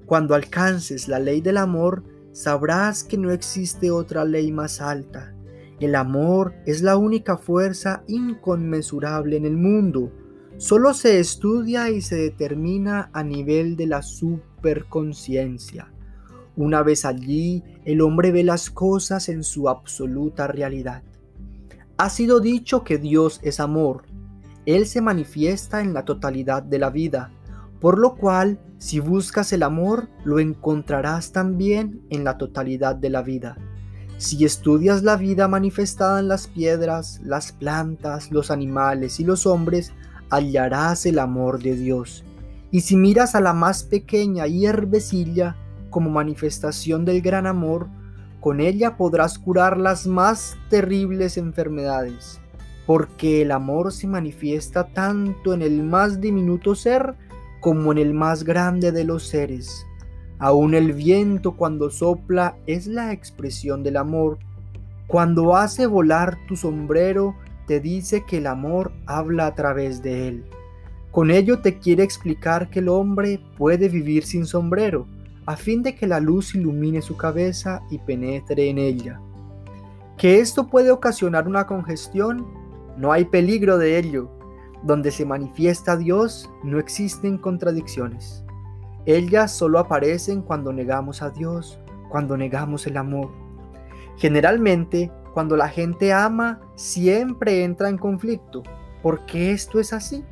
Cuando 0.06 0.34
alcances 0.34 1.08
la 1.08 1.18
ley 1.18 1.40
del 1.40 1.56
amor, 1.56 2.04
sabrás 2.32 3.04
que 3.04 3.16
no 3.16 3.30
existe 3.30 3.90
otra 3.90 4.24
ley 4.24 4.52
más 4.52 4.80
alta. 4.80 5.34
El 5.80 5.94
amor 5.94 6.54
es 6.66 6.82
la 6.82 6.96
única 6.96 7.36
fuerza 7.36 8.04
inconmensurable 8.06 9.36
en 9.36 9.46
el 9.46 9.56
mundo. 9.56 10.12
Solo 10.56 10.94
se 10.94 11.18
estudia 11.18 11.90
y 11.90 12.00
se 12.00 12.16
determina 12.16 13.10
a 13.12 13.24
nivel 13.24 13.76
de 13.76 13.86
la 13.86 14.02
superconciencia. 14.02 15.90
Una 16.56 16.82
vez 16.82 17.04
allí, 17.04 17.64
el 17.84 18.00
hombre 18.00 18.30
ve 18.30 18.44
las 18.44 18.70
cosas 18.70 19.28
en 19.28 19.42
su 19.42 19.68
absoluta 19.68 20.46
realidad. 20.46 21.02
Ha 21.96 22.10
sido 22.10 22.40
dicho 22.40 22.84
que 22.84 22.98
Dios 22.98 23.40
es 23.42 23.58
amor. 23.58 24.04
Él 24.64 24.86
se 24.86 25.00
manifiesta 25.00 25.80
en 25.80 25.92
la 25.92 26.04
totalidad 26.04 26.62
de 26.62 26.78
la 26.78 26.90
vida, 26.90 27.32
por 27.84 27.98
lo 27.98 28.14
cual, 28.14 28.58
si 28.78 28.98
buscas 28.98 29.52
el 29.52 29.62
amor, 29.62 30.08
lo 30.24 30.38
encontrarás 30.38 31.32
también 31.32 32.00
en 32.08 32.24
la 32.24 32.38
totalidad 32.38 32.96
de 32.96 33.10
la 33.10 33.20
vida. 33.20 33.58
Si 34.16 34.42
estudias 34.46 35.02
la 35.02 35.16
vida 35.16 35.48
manifestada 35.48 36.18
en 36.20 36.28
las 36.28 36.46
piedras, 36.46 37.20
las 37.22 37.52
plantas, 37.52 38.30
los 38.30 38.50
animales 38.50 39.20
y 39.20 39.24
los 39.24 39.44
hombres, 39.44 39.92
hallarás 40.30 41.04
el 41.04 41.18
amor 41.18 41.62
de 41.62 41.76
Dios. 41.76 42.24
Y 42.70 42.80
si 42.80 42.96
miras 42.96 43.34
a 43.34 43.42
la 43.42 43.52
más 43.52 43.82
pequeña 43.82 44.46
hierbecilla, 44.46 45.54
como 45.90 46.08
manifestación 46.08 47.04
del 47.04 47.20
gran 47.20 47.46
amor, 47.46 47.88
con 48.40 48.60
ella 48.60 48.96
podrás 48.96 49.38
curar 49.38 49.76
las 49.76 50.06
más 50.06 50.56
terribles 50.70 51.36
enfermedades, 51.36 52.40
porque 52.86 53.42
el 53.42 53.50
amor 53.50 53.92
se 53.92 54.06
manifiesta 54.06 54.86
tanto 54.86 55.52
en 55.52 55.60
el 55.60 55.82
más 55.82 56.22
diminuto 56.22 56.74
ser 56.74 57.22
como 57.64 57.92
en 57.92 57.96
el 57.96 58.12
más 58.12 58.44
grande 58.44 58.92
de 58.92 59.04
los 59.04 59.22
seres. 59.22 59.86
Aún 60.38 60.74
el 60.74 60.92
viento 60.92 61.52
cuando 61.56 61.88
sopla 61.88 62.58
es 62.66 62.86
la 62.86 63.10
expresión 63.10 63.82
del 63.82 63.96
amor. 63.96 64.38
Cuando 65.06 65.56
hace 65.56 65.86
volar 65.86 66.36
tu 66.46 66.56
sombrero, 66.56 67.34
te 67.66 67.80
dice 67.80 68.22
que 68.28 68.36
el 68.36 68.48
amor 68.48 68.92
habla 69.06 69.46
a 69.46 69.54
través 69.54 70.02
de 70.02 70.28
él. 70.28 70.44
Con 71.10 71.30
ello 71.30 71.60
te 71.60 71.78
quiere 71.78 72.02
explicar 72.02 72.68
que 72.68 72.80
el 72.80 72.90
hombre 72.90 73.40
puede 73.56 73.88
vivir 73.88 74.26
sin 74.26 74.44
sombrero, 74.44 75.06
a 75.46 75.56
fin 75.56 75.82
de 75.82 75.94
que 75.94 76.06
la 76.06 76.20
luz 76.20 76.54
ilumine 76.54 77.00
su 77.00 77.16
cabeza 77.16 77.80
y 77.88 77.96
penetre 77.96 78.68
en 78.68 78.76
ella. 78.76 79.22
¿Que 80.18 80.38
esto 80.38 80.66
puede 80.66 80.90
ocasionar 80.90 81.48
una 81.48 81.66
congestión? 81.66 82.46
No 82.98 83.10
hay 83.10 83.24
peligro 83.24 83.78
de 83.78 83.98
ello. 83.98 84.28
Donde 84.84 85.10
se 85.10 85.24
manifiesta 85.24 85.96
Dios 85.96 86.48
no 86.62 86.78
existen 86.78 87.38
contradicciones. 87.38 88.44
Ellas 89.06 89.52
solo 89.52 89.78
aparecen 89.78 90.42
cuando 90.42 90.72
negamos 90.72 91.22
a 91.22 91.30
Dios, 91.30 91.80
cuando 92.08 92.36
negamos 92.36 92.86
el 92.86 92.96
amor. 92.96 93.30
Generalmente, 94.16 95.10
cuando 95.32 95.56
la 95.56 95.68
gente 95.68 96.12
ama, 96.12 96.60
siempre 96.76 97.64
entra 97.64 97.88
en 97.88 97.98
conflicto. 97.98 98.62
¿Por 99.02 99.26
qué 99.26 99.50
esto 99.50 99.80
es 99.80 99.92
así? 99.92 100.24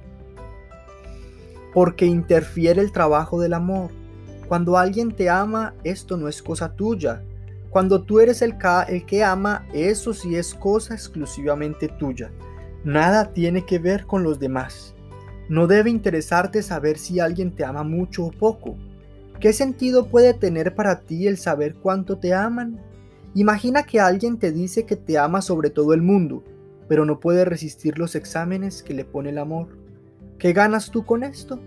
Porque 1.75 2.07
interfiere 2.07 2.81
el 2.81 2.93
trabajo 2.93 3.41
del 3.41 3.55
amor 3.55 3.91
cuando 4.53 4.77
alguien 4.77 5.13
te 5.13 5.31
ama, 5.31 5.73
esto 5.83 6.19
no 6.19 6.29
es 6.29 6.43
cosa 6.43 6.75
tuya. 6.77 7.23
Cuando 7.71 8.03
tú 8.03 8.21
eres 8.21 8.43
el, 8.43 8.55
el 8.89 9.07
que 9.07 9.25
ama, 9.25 9.67
eso 9.73 10.13
sí 10.13 10.37
es 10.37 10.53
cosa 10.55 10.93
exclusivamente 10.93 11.89
tuya. 11.89 12.31
Nada 12.85 13.33
tiene 13.33 13.65
que 13.65 13.79
ver 13.79 14.07
con 14.07 14.25
los 14.25 14.41
demás. 14.41 14.95
No 15.49 15.67
debe 15.67 15.91
interesarte 15.91 16.63
saber 16.63 16.99
si 16.99 17.21
alguien 17.21 17.55
te 17.55 17.65
ama 17.65 17.85
mucho 17.85 18.25
o 18.25 18.31
poco. 18.33 18.77
¿Qué 19.39 19.53
sentido 19.53 20.09
puede 20.09 20.35
tener 20.35 20.75
para 20.75 21.01
ti 21.01 21.27
el 21.27 21.37
saber 21.37 21.75
cuánto 21.75 22.19
te 22.19 22.35
aman? 22.35 22.81
Imagina 23.35 23.85
que 23.85 24.01
alguien 24.01 24.39
te 24.39 24.51
dice 24.51 24.85
que 24.85 24.97
te 24.97 25.17
ama 25.17 25.43
sobre 25.43 25.71
todo 25.71 25.95
el 25.95 26.03
mundo, 26.03 26.43
pero 26.89 27.05
no 27.05 27.21
puede 27.21 27.45
resistir 27.45 27.99
los 27.99 28.15
exámenes 28.15 28.83
que 28.83 28.95
le 28.95 29.05
pone 29.05 29.31
el 29.31 29.39
amor. 29.39 29.79
¿Qué 30.39 30.53
ganas 30.53 30.91
tú 30.91 31.05
con 31.05 31.23
esto? 31.23 31.61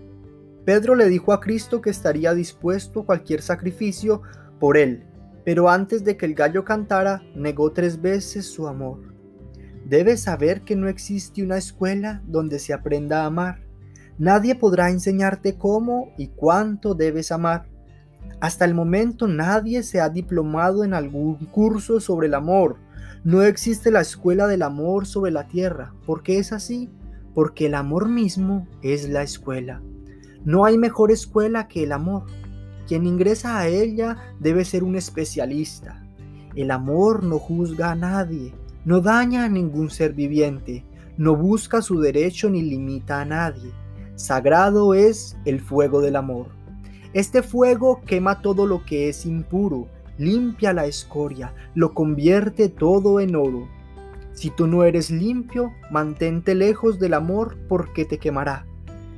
Pedro 0.66 0.94
le 0.94 1.08
dijo 1.08 1.32
a 1.32 1.40
Cristo 1.40 1.80
que 1.80 1.90
estaría 1.90 2.34
dispuesto 2.34 3.00
a 3.00 3.06
cualquier 3.06 3.40
sacrificio 3.40 4.22
por 4.60 4.76
él, 4.76 5.04
pero 5.44 5.70
antes 5.70 6.04
de 6.04 6.16
que 6.16 6.26
el 6.26 6.34
gallo 6.34 6.64
cantara, 6.64 7.22
negó 7.34 7.72
tres 7.72 8.02
veces 8.02 8.46
su 8.46 8.68
amor. 8.68 9.15
Debes 9.88 10.22
saber 10.22 10.62
que 10.62 10.74
no 10.74 10.88
existe 10.88 11.44
una 11.44 11.58
escuela 11.58 12.20
donde 12.26 12.58
se 12.58 12.72
aprenda 12.72 13.22
a 13.22 13.26
amar. 13.26 13.60
Nadie 14.18 14.56
podrá 14.56 14.90
enseñarte 14.90 15.56
cómo 15.56 16.12
y 16.18 16.26
cuánto 16.26 16.94
debes 16.94 17.30
amar. 17.30 17.68
Hasta 18.40 18.64
el 18.64 18.74
momento 18.74 19.28
nadie 19.28 19.84
se 19.84 20.00
ha 20.00 20.08
diplomado 20.08 20.82
en 20.82 20.92
algún 20.92 21.36
curso 21.46 22.00
sobre 22.00 22.26
el 22.26 22.34
amor. 22.34 22.78
No 23.22 23.42
existe 23.42 23.92
la 23.92 24.00
escuela 24.00 24.48
del 24.48 24.62
amor 24.62 25.06
sobre 25.06 25.30
la 25.30 25.46
tierra. 25.46 25.94
¿Por 26.04 26.24
qué 26.24 26.38
es 26.38 26.52
así? 26.52 26.90
Porque 27.32 27.66
el 27.66 27.74
amor 27.76 28.08
mismo 28.08 28.66
es 28.82 29.08
la 29.08 29.22
escuela. 29.22 29.82
No 30.44 30.64
hay 30.64 30.78
mejor 30.78 31.12
escuela 31.12 31.68
que 31.68 31.84
el 31.84 31.92
amor. 31.92 32.24
Quien 32.88 33.06
ingresa 33.06 33.56
a 33.60 33.68
ella 33.68 34.16
debe 34.40 34.64
ser 34.64 34.82
un 34.82 34.96
especialista. 34.96 36.04
El 36.56 36.72
amor 36.72 37.22
no 37.22 37.38
juzga 37.38 37.92
a 37.92 37.94
nadie, 37.94 38.52
no 38.86 39.00
daña 39.00 39.44
a 39.44 39.48
ningún 39.48 39.90
ser 39.90 40.12
viviente, 40.14 40.84
no 41.18 41.34
busca 41.34 41.82
su 41.82 42.00
derecho 42.00 42.48
ni 42.48 42.62
limita 42.62 43.20
a 43.20 43.24
nadie. 43.24 43.72
Sagrado 44.14 44.94
es 44.94 45.36
el 45.44 45.60
fuego 45.60 46.00
del 46.00 46.14
amor. 46.14 46.46
Este 47.12 47.42
fuego 47.42 48.00
quema 48.06 48.40
todo 48.42 48.64
lo 48.64 48.84
que 48.84 49.08
es 49.08 49.26
impuro, 49.26 49.88
limpia 50.18 50.72
la 50.72 50.86
escoria, 50.86 51.52
lo 51.74 51.94
convierte 51.94 52.68
todo 52.68 53.18
en 53.18 53.34
oro. 53.34 53.68
Si 54.32 54.50
tú 54.50 54.68
no 54.68 54.84
eres 54.84 55.10
limpio, 55.10 55.72
mantente 55.90 56.54
lejos 56.54 57.00
del 57.00 57.14
amor 57.14 57.56
porque 57.68 58.04
te 58.04 58.18
quemará. 58.18 58.66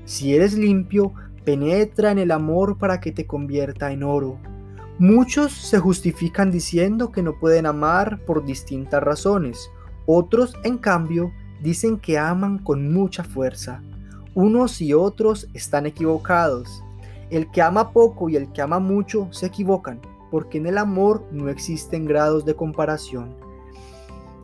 Si 0.07 0.35
eres 0.35 0.57
limpio, 0.57 1.13
penetra 1.45 2.11
en 2.11 2.19
el 2.19 2.31
amor 2.31 2.79
para 2.79 3.01
que 3.01 3.13
te 3.13 3.27
convierta 3.27 3.93
en 3.93 4.03
oro. 4.03 4.39
Muchos 4.99 5.53
se 5.53 5.79
justifican 5.79 6.51
diciendo 6.51 7.13
que 7.13 7.23
no 7.23 7.39
pueden 7.39 7.67
amar 7.67 8.19
por 8.27 8.45
distintas 8.45 9.01
razones. 9.01 9.71
Otros, 10.07 10.57
en 10.65 10.77
cambio, 10.77 11.33
dicen 11.63 11.99
que 12.01 12.19
aman 12.19 12.59
con 12.59 12.93
mucha 12.93 13.23
fuerza. 13.23 13.81
Unos 14.35 14.81
y 14.81 14.95
otros 14.95 15.47
están 15.55 15.87
equivocados. 15.87 16.83
El 17.31 17.49
que 17.53 17.63
ama 17.63 17.93
poco 17.93 18.29
y 18.29 18.35
el 18.35 18.51
que 18.51 18.61
ama 18.61 18.81
mucho 18.81 19.29
se 19.31 19.47
equivocan, 19.47 20.01
porque 20.33 20.59
en 20.59 20.67
el 20.67 20.79
amor 20.79 21.25
no 21.31 21.49
existen 21.49 22.05
grados 22.05 22.45
de 22.45 22.57
comparación. 22.57 23.37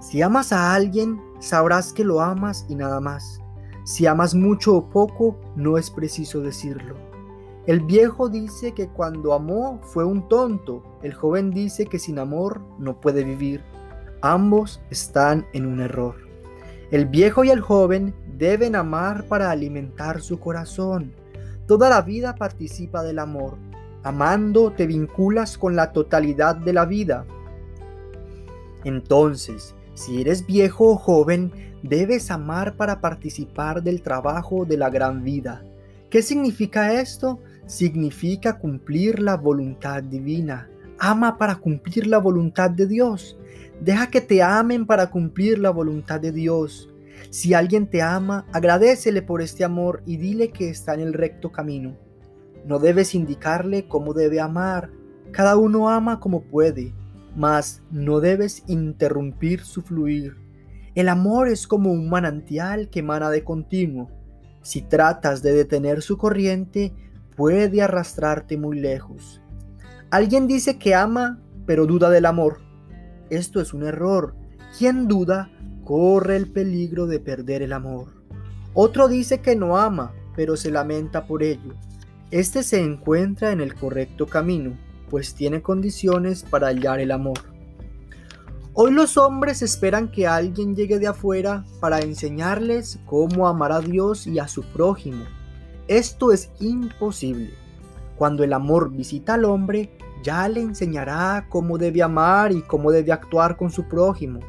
Si 0.00 0.22
amas 0.22 0.52
a 0.52 0.72
alguien, 0.72 1.20
sabrás 1.40 1.92
que 1.92 2.04
lo 2.04 2.20
amas 2.20 2.64
y 2.68 2.76
nada 2.76 3.00
más. 3.00 3.40
Si 3.84 4.06
amas 4.06 4.36
mucho 4.36 4.76
o 4.76 4.88
poco, 4.88 5.36
no 5.56 5.78
es 5.78 5.90
preciso 5.90 6.40
decirlo. 6.42 7.13
El 7.66 7.80
viejo 7.80 8.28
dice 8.28 8.72
que 8.72 8.88
cuando 8.88 9.32
amó 9.32 9.80
fue 9.82 10.04
un 10.04 10.28
tonto, 10.28 10.82
el 11.02 11.14
joven 11.14 11.50
dice 11.50 11.86
que 11.86 11.98
sin 11.98 12.18
amor 12.18 12.60
no 12.78 13.00
puede 13.00 13.24
vivir. 13.24 13.62
Ambos 14.20 14.82
están 14.90 15.46
en 15.54 15.64
un 15.64 15.80
error. 15.80 16.16
El 16.90 17.06
viejo 17.06 17.42
y 17.42 17.50
el 17.50 17.60
joven 17.60 18.14
deben 18.36 18.76
amar 18.76 19.24
para 19.28 19.50
alimentar 19.50 20.20
su 20.20 20.38
corazón. 20.38 21.14
Toda 21.66 21.88
la 21.88 22.02
vida 22.02 22.34
participa 22.34 23.02
del 23.02 23.18
amor. 23.18 23.56
Amando 24.02 24.70
te 24.70 24.86
vinculas 24.86 25.56
con 25.56 25.74
la 25.74 25.92
totalidad 25.92 26.56
de 26.56 26.74
la 26.74 26.84
vida. 26.84 27.24
Entonces, 28.84 29.74
si 29.94 30.20
eres 30.20 30.46
viejo 30.46 30.90
o 30.90 30.96
joven, 30.96 31.50
debes 31.82 32.30
amar 32.30 32.76
para 32.76 33.00
participar 33.00 33.82
del 33.82 34.02
trabajo 34.02 34.66
de 34.66 34.76
la 34.76 34.90
gran 34.90 35.24
vida. 35.24 35.64
¿Qué 36.10 36.22
significa 36.22 37.00
esto? 37.00 37.40
Significa 37.66 38.58
cumplir 38.58 39.20
la 39.20 39.36
voluntad 39.36 40.02
divina, 40.02 40.68
ama 40.98 41.38
para 41.38 41.56
cumplir 41.56 42.06
la 42.06 42.18
voluntad 42.18 42.70
de 42.70 42.86
Dios. 42.86 43.38
Deja 43.80 44.08
que 44.08 44.20
te 44.20 44.42
amen 44.42 44.86
para 44.86 45.10
cumplir 45.10 45.58
la 45.58 45.70
voluntad 45.70 46.20
de 46.20 46.32
Dios. 46.32 46.90
Si 47.30 47.54
alguien 47.54 47.88
te 47.88 48.02
ama, 48.02 48.46
agradecele 48.52 49.22
por 49.22 49.42
este 49.42 49.64
amor 49.64 50.02
y 50.06 50.18
dile 50.18 50.50
que 50.50 50.68
está 50.68 50.94
en 50.94 51.00
el 51.00 51.12
recto 51.12 51.50
camino. 51.50 51.96
No 52.66 52.78
debes 52.78 53.14
indicarle 53.14 53.88
cómo 53.88 54.14
debe 54.14 54.40
amar. 54.40 54.90
Cada 55.32 55.56
uno 55.56 55.88
ama 55.88 56.20
como 56.20 56.42
puede, 56.42 56.94
mas 57.36 57.82
no 57.90 58.20
debes 58.20 58.62
interrumpir 58.68 59.60
su 59.60 59.82
fluir. 59.82 60.36
El 60.94 61.08
amor 61.08 61.48
es 61.48 61.66
como 61.66 61.90
un 61.92 62.08
manantial 62.08 62.88
que 62.88 63.00
emana 63.00 63.30
de 63.30 63.42
continuo. 63.42 64.10
Si 64.62 64.80
tratas 64.80 65.42
de 65.42 65.52
detener 65.52 66.02
su 66.02 66.16
corriente, 66.16 66.94
puede 67.36 67.82
arrastrarte 67.82 68.56
muy 68.56 68.78
lejos. 68.80 69.40
Alguien 70.10 70.46
dice 70.46 70.78
que 70.78 70.94
ama, 70.94 71.40
pero 71.66 71.86
duda 71.86 72.10
del 72.10 72.26
amor. 72.26 72.60
Esto 73.30 73.60
es 73.60 73.74
un 73.74 73.84
error. 73.84 74.34
Quien 74.78 75.08
duda 75.08 75.50
corre 75.84 76.36
el 76.36 76.50
peligro 76.50 77.06
de 77.06 77.20
perder 77.20 77.62
el 77.62 77.72
amor. 77.72 78.08
Otro 78.74 79.08
dice 79.08 79.40
que 79.40 79.56
no 79.56 79.78
ama, 79.78 80.12
pero 80.36 80.56
se 80.56 80.70
lamenta 80.70 81.26
por 81.26 81.42
ello. 81.42 81.74
Este 82.30 82.62
se 82.62 82.82
encuentra 82.82 83.52
en 83.52 83.60
el 83.60 83.74
correcto 83.74 84.26
camino, 84.26 84.76
pues 85.10 85.34
tiene 85.34 85.62
condiciones 85.62 86.42
para 86.42 86.68
hallar 86.68 86.98
el 87.00 87.12
amor. 87.12 87.38
Hoy 88.72 88.92
los 88.92 89.16
hombres 89.16 89.62
esperan 89.62 90.10
que 90.10 90.26
alguien 90.26 90.74
llegue 90.74 90.98
de 90.98 91.06
afuera 91.06 91.64
para 91.80 92.00
enseñarles 92.00 92.98
cómo 93.06 93.46
amar 93.46 93.70
a 93.70 93.80
Dios 93.80 94.26
y 94.26 94.40
a 94.40 94.48
su 94.48 94.64
prójimo. 94.64 95.24
Esto 95.88 96.32
es 96.32 96.50
imposible. 96.60 97.52
Cuando 98.16 98.42
el 98.42 98.52
amor 98.52 98.90
visita 98.90 99.34
al 99.34 99.44
hombre, 99.44 99.90
ya 100.22 100.48
le 100.48 100.62
enseñará 100.62 101.46
cómo 101.50 101.76
debe 101.76 102.02
amar 102.02 102.52
y 102.52 102.62
cómo 102.62 102.90
debe 102.90 103.12
actuar 103.12 103.56
con 103.56 103.70
su 103.70 103.86
prójimo. 103.86 104.40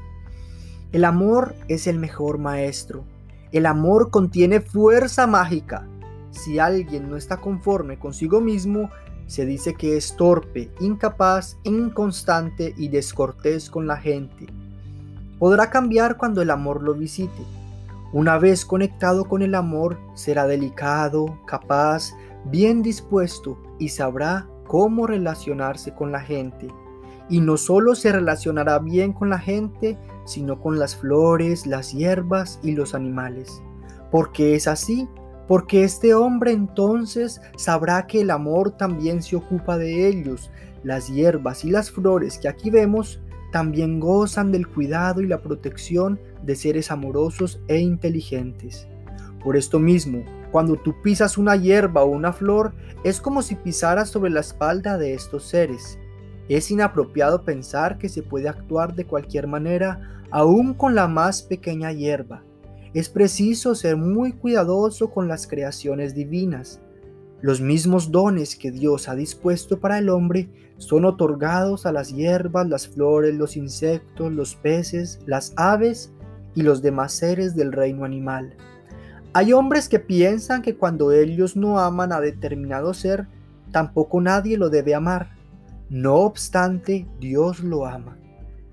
El 0.94 1.04
amor 1.04 1.56
es 1.68 1.88
el 1.88 2.00
mejor 2.00 2.38
maestro. 2.38 3.04
El 3.51 3.65
amor 3.65 4.12
contiene 4.12 4.62
fuerza 4.62 5.27
mágica. 5.27 5.86
Si 6.32 6.60
alguien 6.60 7.10
no 7.10 7.18
está 7.18 7.38
conforme 7.38 8.00
consigo 8.00 8.39
mismo, 8.39 8.89
se 9.27 9.46
dice 9.46 9.74
que 9.74 9.98
es 9.98 10.15
torpe, 10.15 10.72
incapaz, 10.80 11.58
inconstante 11.63 12.74
y 12.77 12.88
descortés 12.88 13.70
con 13.70 13.88
la 13.88 13.98
gente. 13.98 14.48
Podrá 15.39 15.70
cambiar 15.70 16.15
cuando 16.15 16.42
el 16.42 16.51
amor 16.51 16.82
lo 16.82 16.94
visite. 16.94 17.44
Una 18.14 18.38
vez 18.38 18.66
conectado 18.66 19.26
con 19.26 19.42
el 19.42 19.56
amor, 19.56 20.00
será 20.14 20.48
delicado, 20.48 21.38
capaz, 21.46 22.14
bien 22.46 22.82
dispuesto 22.82 23.58
y 23.80 23.90
sabrá 23.90 24.48
cómo 24.68 25.08
relacionarse 25.08 25.94
con 25.94 26.12
la 26.12 26.22
gente. 26.22 26.68
Y 27.30 27.42
no 27.42 27.58
solo 27.58 27.96
se 27.96 28.12
relacionará 28.12 28.80
bien 28.80 29.12
con 29.12 29.30
la 29.30 29.40
gente, 29.40 29.98
sino 30.26 30.62
con 30.62 30.80
las 30.80 30.96
flores, 30.96 31.66
las 31.66 31.92
hierbas 31.92 32.60
y 32.62 32.74
los 32.74 32.94
animales. 32.94 33.62
Porque 34.12 34.56
es 34.56 34.68
así, 34.68 35.10
porque 35.48 35.84
este 35.84 36.14
hombre 36.14 36.52
entonces 36.52 37.42
sabrá 37.58 38.08
que 38.08 38.22
el 38.22 38.32
amor 38.32 38.72
también 38.72 39.22
se 39.22 39.36
ocupa 39.36 39.78
de 39.78 40.08
ellos. 40.08 40.52
Las 40.84 41.08
hierbas 41.08 41.66
y 41.66 41.72
las 41.72 41.92
flores 41.92 42.38
que 42.38 42.48
aquí 42.48 42.70
vemos 42.70 43.20
también 43.52 44.00
gozan 44.00 44.52
del 44.52 44.68
cuidado 44.68 45.22
y 45.22 45.28
la 45.28 45.42
protección 45.42 46.20
de 46.46 46.56
seres 46.56 46.92
amorosos 46.92 47.60
e 47.68 47.80
inteligentes. 47.80 48.88
Por 49.44 49.58
esto 49.58 49.80
mismo, 49.80 50.24
cuando 50.52 50.75
tú 50.75 50.96
pisas 51.04 51.38
una 51.38 51.56
hierba 51.56 52.04
o 52.04 52.08
una 52.08 52.34
flor, 52.34 52.74
es 53.04 53.20
como 53.20 53.42
si 53.42 53.56
pisaras 53.56 54.10
sobre 54.10 54.32
la 54.32 54.40
espalda 54.40 54.98
de 54.98 55.14
estos 55.14 55.44
seres. 55.44 56.00
Es 56.48 56.72
inapropiado 56.72 57.44
pensar 57.44 57.98
que 57.98 58.10
se 58.10 58.24
puede 58.24 58.48
actuar 58.48 58.96
de 58.96 59.06
cualquier 59.06 59.48
manera, 59.48 60.24
aún 60.32 60.74
con 60.74 60.96
la 60.96 61.08
más 61.08 61.42
pequeña 61.42 61.92
hierba. 61.92 62.44
Es 62.94 63.10
preciso 63.10 63.75
ser 63.75 63.98
muy 63.98 64.32
cuidadoso 64.32 65.12
con 65.12 65.28
las 65.28 65.46
creaciones 65.46 66.15
divinas. 66.15 66.80
Los 67.41 67.60
mismos 67.60 68.10
dones 68.10 68.56
que 68.56 68.72
Dios 68.72 69.10
ha 69.10 69.15
dispuesto 69.15 69.80
para 69.80 70.00
el 70.00 70.10
hombre 70.10 70.50
son 70.78 71.06
otorgados 71.06 71.86
a 71.86 71.91
las 71.91 72.13
hierbas, 72.13 72.67
las 72.67 72.88
flores, 72.88 73.36
los 73.36 73.58
insectos, 73.58 74.32
los 74.32 74.56
peces, 74.56 75.19
las 75.26 75.54
aves 75.58 76.14
y 76.56 76.63
los 76.63 76.82
demás 76.82 77.13
seres 77.13 77.56
del 77.56 77.72
reino 77.72 78.06
animal. 78.06 78.56
Hay 79.34 79.52
hombres 79.52 79.89
que 79.89 80.00
piensan 80.00 80.62
que 80.62 80.78
cuando 80.78 81.12
ellos 81.12 81.58
no 81.58 81.78
aman 81.80 82.13
a 82.13 82.22
determinado 82.22 82.94
ser, 82.94 83.28
tampoco 83.72 84.22
nadie 84.22 84.58
lo 84.58 84.70
debe 84.70 84.96
amar. 84.96 85.36
No 85.89 86.15
obstante, 86.15 87.06
Dios 87.20 87.60
lo 87.60 87.86
ama. 87.86 88.18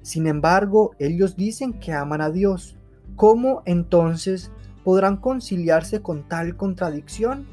Sin 0.02 0.26
embargo, 0.26 0.92
ellos 0.98 1.36
dicen 1.36 1.72
que 1.72 1.92
aman 1.92 2.20
a 2.20 2.30
Dios. 2.30 2.76
¿Cómo 3.16 3.62
entonces 3.66 4.52
podrán 4.84 5.16
conciliarse 5.16 6.00
con 6.00 6.28
tal 6.28 6.56
contradicción? 6.56 7.46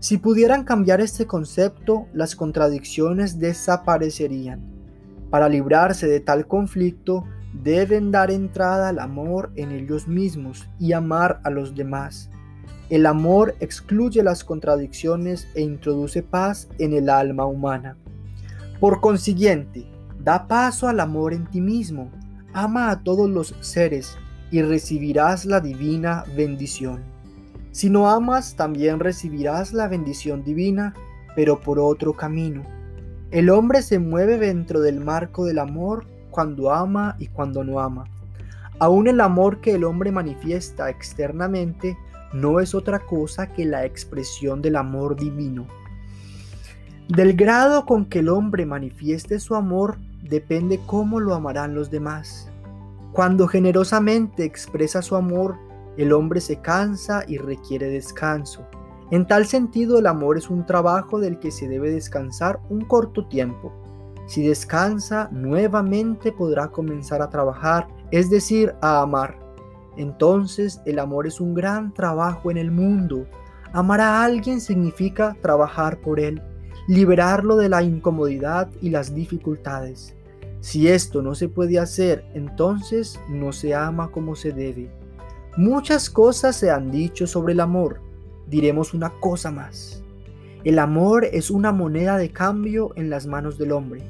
Si 0.00 0.18
pudieran 0.18 0.64
cambiar 0.64 1.00
este 1.00 1.26
concepto, 1.26 2.06
las 2.12 2.36
contradicciones 2.36 3.38
desaparecerían. 3.38 4.60
Para 5.30 5.48
librarse 5.48 6.06
de 6.06 6.20
tal 6.20 6.46
conflicto, 6.46 7.24
deben 7.62 8.10
dar 8.10 8.30
entrada 8.30 8.88
al 8.88 8.98
amor 8.98 9.50
en 9.56 9.72
ellos 9.72 10.06
mismos 10.06 10.68
y 10.78 10.92
amar 10.92 11.40
a 11.44 11.50
los 11.50 11.74
demás. 11.74 12.30
El 12.90 13.04
amor 13.04 13.54
excluye 13.60 14.22
las 14.22 14.44
contradicciones 14.44 15.48
e 15.54 15.60
introduce 15.60 16.22
paz 16.22 16.68
en 16.78 16.94
el 16.94 17.10
alma 17.10 17.44
humana. 17.44 17.96
Por 18.80 19.00
consiguiente, 19.00 19.86
da 20.20 20.46
paso 20.46 20.88
al 20.88 21.00
amor 21.00 21.34
en 21.34 21.46
ti 21.46 21.60
mismo, 21.60 22.10
ama 22.54 22.90
a 22.90 23.02
todos 23.02 23.28
los 23.28 23.54
seres 23.60 24.16
y 24.50 24.62
recibirás 24.62 25.44
la 25.44 25.60
divina 25.60 26.24
bendición. 26.36 27.02
Si 27.72 27.90
no 27.90 28.08
amas, 28.08 28.56
también 28.56 29.00
recibirás 29.00 29.72
la 29.72 29.88
bendición 29.88 30.42
divina, 30.42 30.94
pero 31.36 31.60
por 31.60 31.78
otro 31.78 32.14
camino. 32.14 32.62
El 33.30 33.50
hombre 33.50 33.82
se 33.82 33.98
mueve 33.98 34.38
dentro 34.38 34.80
del 34.80 35.00
marco 35.00 35.44
del 35.44 35.58
amor 35.58 36.06
cuando 36.38 36.72
ama 36.72 37.16
y 37.18 37.26
cuando 37.26 37.64
no 37.64 37.80
ama. 37.80 38.04
Aún 38.78 39.08
el 39.08 39.20
amor 39.20 39.60
que 39.60 39.74
el 39.74 39.82
hombre 39.82 40.12
manifiesta 40.12 40.88
externamente 40.88 41.98
no 42.32 42.60
es 42.60 42.76
otra 42.76 43.00
cosa 43.00 43.52
que 43.52 43.64
la 43.64 43.84
expresión 43.84 44.62
del 44.62 44.76
amor 44.76 45.16
divino. 45.16 45.66
Del 47.08 47.32
grado 47.32 47.84
con 47.86 48.04
que 48.04 48.20
el 48.20 48.28
hombre 48.28 48.66
manifieste 48.66 49.40
su 49.40 49.56
amor 49.56 49.96
depende 50.22 50.78
cómo 50.86 51.18
lo 51.18 51.34
amarán 51.34 51.74
los 51.74 51.90
demás. 51.90 52.48
Cuando 53.10 53.48
generosamente 53.48 54.44
expresa 54.44 55.02
su 55.02 55.16
amor, 55.16 55.56
el 55.96 56.12
hombre 56.12 56.40
se 56.40 56.60
cansa 56.60 57.24
y 57.26 57.38
requiere 57.38 57.88
descanso. 57.90 58.64
En 59.10 59.26
tal 59.26 59.44
sentido, 59.44 59.98
el 59.98 60.06
amor 60.06 60.38
es 60.38 60.50
un 60.50 60.64
trabajo 60.64 61.18
del 61.18 61.40
que 61.40 61.50
se 61.50 61.66
debe 61.66 61.90
descansar 61.90 62.60
un 62.70 62.82
corto 62.82 63.26
tiempo. 63.26 63.72
Si 64.28 64.46
descansa, 64.46 65.30
nuevamente 65.32 66.32
podrá 66.32 66.68
comenzar 66.68 67.22
a 67.22 67.30
trabajar, 67.30 67.88
es 68.10 68.28
decir, 68.28 68.74
a 68.82 69.00
amar. 69.00 69.38
Entonces 69.96 70.82
el 70.84 70.98
amor 70.98 71.26
es 71.26 71.40
un 71.40 71.54
gran 71.54 71.94
trabajo 71.94 72.50
en 72.50 72.58
el 72.58 72.70
mundo. 72.70 73.24
Amar 73.72 74.02
a 74.02 74.22
alguien 74.22 74.60
significa 74.60 75.34
trabajar 75.40 75.98
por 76.02 76.20
él, 76.20 76.42
liberarlo 76.86 77.56
de 77.56 77.70
la 77.70 77.82
incomodidad 77.82 78.68
y 78.82 78.90
las 78.90 79.14
dificultades. 79.14 80.14
Si 80.60 80.88
esto 80.88 81.22
no 81.22 81.34
se 81.34 81.48
puede 81.48 81.78
hacer, 81.78 82.26
entonces 82.34 83.18
no 83.30 83.52
se 83.52 83.74
ama 83.74 84.10
como 84.10 84.36
se 84.36 84.52
debe. 84.52 84.90
Muchas 85.56 86.10
cosas 86.10 86.54
se 86.54 86.70
han 86.70 86.90
dicho 86.90 87.26
sobre 87.26 87.54
el 87.54 87.60
amor. 87.60 88.02
Diremos 88.46 88.92
una 88.92 89.08
cosa 89.20 89.50
más. 89.50 90.02
El 90.64 90.78
amor 90.78 91.24
es 91.24 91.50
una 91.50 91.72
moneda 91.72 92.18
de 92.18 92.30
cambio 92.30 92.92
en 92.96 93.08
las 93.08 93.26
manos 93.26 93.56
del 93.56 93.72
hombre. 93.72 94.02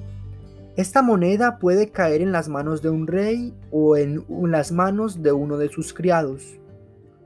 Esta 0.78 1.02
moneda 1.02 1.58
puede 1.58 1.90
caer 1.90 2.22
en 2.22 2.30
las 2.30 2.48
manos 2.48 2.82
de 2.82 2.88
un 2.88 3.08
rey 3.08 3.52
o 3.72 3.96
en 3.96 4.24
las 4.28 4.70
manos 4.70 5.24
de 5.24 5.32
uno 5.32 5.58
de 5.58 5.70
sus 5.70 5.92
criados. 5.92 6.60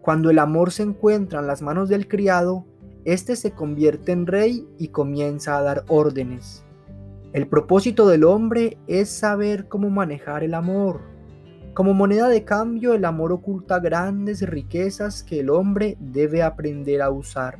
Cuando 0.00 0.30
el 0.30 0.38
amor 0.38 0.72
se 0.72 0.84
encuentra 0.84 1.40
en 1.40 1.46
las 1.46 1.60
manos 1.60 1.90
del 1.90 2.08
criado, 2.08 2.64
éste 3.04 3.36
se 3.36 3.50
convierte 3.50 4.12
en 4.12 4.26
rey 4.26 4.66
y 4.78 4.88
comienza 4.88 5.58
a 5.58 5.62
dar 5.62 5.84
órdenes. 5.88 6.64
El 7.34 7.46
propósito 7.46 8.08
del 8.08 8.24
hombre 8.24 8.78
es 8.86 9.10
saber 9.10 9.68
cómo 9.68 9.90
manejar 9.90 10.44
el 10.44 10.54
amor. 10.54 11.02
Como 11.74 11.92
moneda 11.92 12.28
de 12.28 12.44
cambio, 12.44 12.94
el 12.94 13.04
amor 13.04 13.32
oculta 13.32 13.80
grandes 13.80 14.40
riquezas 14.48 15.22
que 15.22 15.40
el 15.40 15.50
hombre 15.50 15.98
debe 16.00 16.42
aprender 16.42 17.02
a 17.02 17.10
usar. 17.10 17.58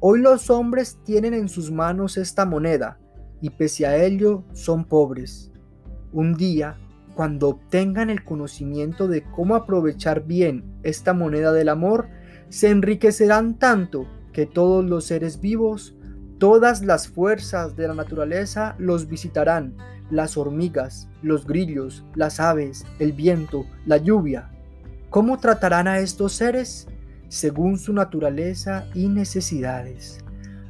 Hoy 0.00 0.22
los 0.22 0.48
hombres 0.48 0.98
tienen 1.04 1.34
en 1.34 1.50
sus 1.50 1.70
manos 1.70 2.16
esta 2.16 2.46
moneda, 2.46 2.98
y 3.40 3.50
pese 3.50 3.86
a 3.86 4.02
ello 4.04 4.44
son 4.52 4.84
pobres. 4.84 5.50
Un 6.12 6.34
día, 6.34 6.78
cuando 7.14 7.48
obtengan 7.48 8.10
el 8.10 8.24
conocimiento 8.24 9.08
de 9.08 9.22
cómo 9.22 9.54
aprovechar 9.54 10.24
bien 10.24 10.64
esta 10.82 11.12
moneda 11.12 11.52
del 11.52 11.68
amor, 11.68 12.08
se 12.48 12.70
enriquecerán 12.70 13.58
tanto 13.58 14.06
que 14.32 14.46
todos 14.46 14.84
los 14.84 15.04
seres 15.04 15.40
vivos 15.40 15.94
Todas 16.38 16.84
las 16.84 17.08
fuerzas 17.08 17.74
de 17.74 17.88
la 17.88 17.94
naturaleza 17.94 18.76
los 18.78 19.08
visitarán, 19.08 19.74
las 20.08 20.36
hormigas, 20.36 21.08
los 21.20 21.44
grillos, 21.44 22.04
las 22.14 22.38
aves, 22.38 22.86
el 23.00 23.12
viento, 23.12 23.66
la 23.86 23.96
lluvia. 23.96 24.48
¿Cómo 25.10 25.38
tratarán 25.38 25.88
a 25.88 25.98
estos 25.98 26.34
seres? 26.34 26.86
Según 27.26 27.76
su 27.76 27.92
naturaleza 27.92 28.86
y 28.94 29.08
necesidades. 29.08 30.20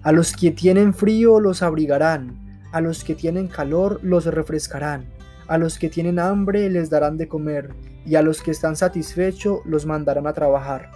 A 0.03 0.11
los 0.11 0.33
que 0.33 0.53
tienen 0.53 0.95
frío 0.95 1.39
los 1.39 1.63
abrigarán, 1.63 2.48
a 2.73 2.81
los 2.81 3.05
que 3.05 3.15
tienen 3.15 3.49
calor 3.49 4.01
los 4.03 4.27
refrescarán, 4.27 5.07
a 5.47 5.59
los 5.59 5.79
que 5.79 5.89
tienen 5.89 6.19
hambre 6.19 6.69
les 6.71 6.91
darán 6.91 7.17
de 7.17 7.29
comer, 7.29 7.75
y 8.05 8.15
a 8.15 8.23
los 8.23 8.43
que 8.43 8.51
están 8.51 8.77
satisfechos 8.77 9.61
los 9.65 9.87
mandarán 9.87 10.27
a 10.27 10.33
trabajar. 10.33 10.91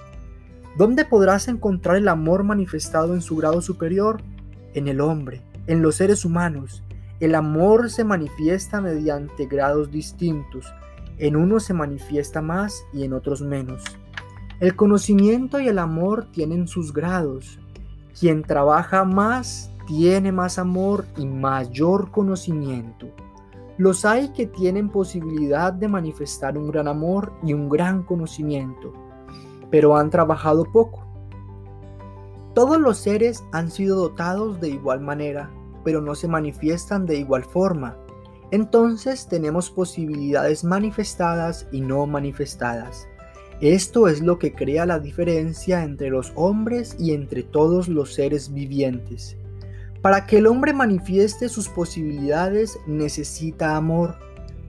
¿Dónde 0.77 1.05
podrás 1.05 1.49
encontrar 1.49 1.97
el 1.97 2.09
amor 2.09 2.45
manifestado 2.45 3.15
en 3.15 3.21
su 3.21 3.37
grado 3.37 3.61
superior? 3.61 4.23
En 4.73 4.89
el 4.89 5.03
hombre, 5.03 5.43
en 5.67 5.83
los 5.83 5.97
seres 5.97 6.25
humanos. 6.25 6.83
El 7.21 7.35
amor 7.35 7.91
se 7.91 8.05
manifiesta 8.05 8.81
mediante 8.81 9.47
grados 9.47 9.91
distintos. 9.91 10.73
En 11.19 11.37
unos 11.37 11.65
se 11.65 11.75
manifiesta 11.75 12.41
más 12.41 12.83
y 12.93 13.05
en 13.05 13.13
otros 13.13 13.43
menos. 13.43 13.85
El 14.61 14.75
conocimiento 14.75 15.61
y 15.61 15.69
el 15.69 15.79
amor 15.79 16.27
tienen 16.33 16.67
sus 16.67 16.93
grados. 16.93 17.59
Quien 18.19 18.43
trabaja 18.43 19.05
más 19.05 19.71
tiene 19.87 20.33
más 20.33 20.59
amor 20.59 21.07
y 21.17 21.27
mayor 21.27 22.11
conocimiento. 22.11 23.09
Los 23.79 24.05
hay 24.05 24.29
que 24.29 24.47
tienen 24.47 24.89
posibilidad 24.89 25.73
de 25.73 25.89
manifestar 25.89 26.59
un 26.59 26.71
gran 26.71 26.89
amor 26.89 27.33
y 27.43 27.55
un 27.55 27.69
gran 27.69 28.03
conocimiento, 28.03 28.93
pero 29.71 29.97
han 29.97 30.11
trabajado 30.11 30.65
poco. 30.65 31.07
Todos 32.55 32.79
los 32.79 32.99
seres 32.99 33.43
han 33.53 33.71
sido 33.71 33.97
dotados 33.97 34.61
de 34.61 34.69
igual 34.69 35.01
manera, 35.01 35.51
pero 35.85 36.03
no 36.03 36.15
se 36.15 36.29
manifiestan 36.29 37.07
de 37.07 37.17
igual 37.17 37.45
forma. 37.45 37.97
Entonces 38.51 39.27
tenemos 39.27 39.71
posibilidades 39.71 40.63
manifestadas 40.63 41.67
y 41.73 41.81
no 41.81 42.07
manifestadas. 42.07 43.09
Esto 43.63 44.09
es 44.09 44.21
lo 44.21 44.39
que 44.39 44.53
crea 44.53 44.85
la 44.85 44.99
diferencia 44.99 45.83
entre 45.83 46.11
los 46.11 46.33
hombres 46.35 46.95
y 46.99 47.13
entre 47.15 47.43
todos 47.43 47.89
los 47.89 48.13
seres 48.13 48.53
vivientes. 48.53 49.39
Para 50.03 50.27
que 50.27 50.39
el 50.39 50.49
hombre 50.49 50.73
manifieste 50.73 51.49
sus 51.49 51.69
posibilidades 51.69 52.79
necesita 52.87 53.77
amor. 53.77 54.17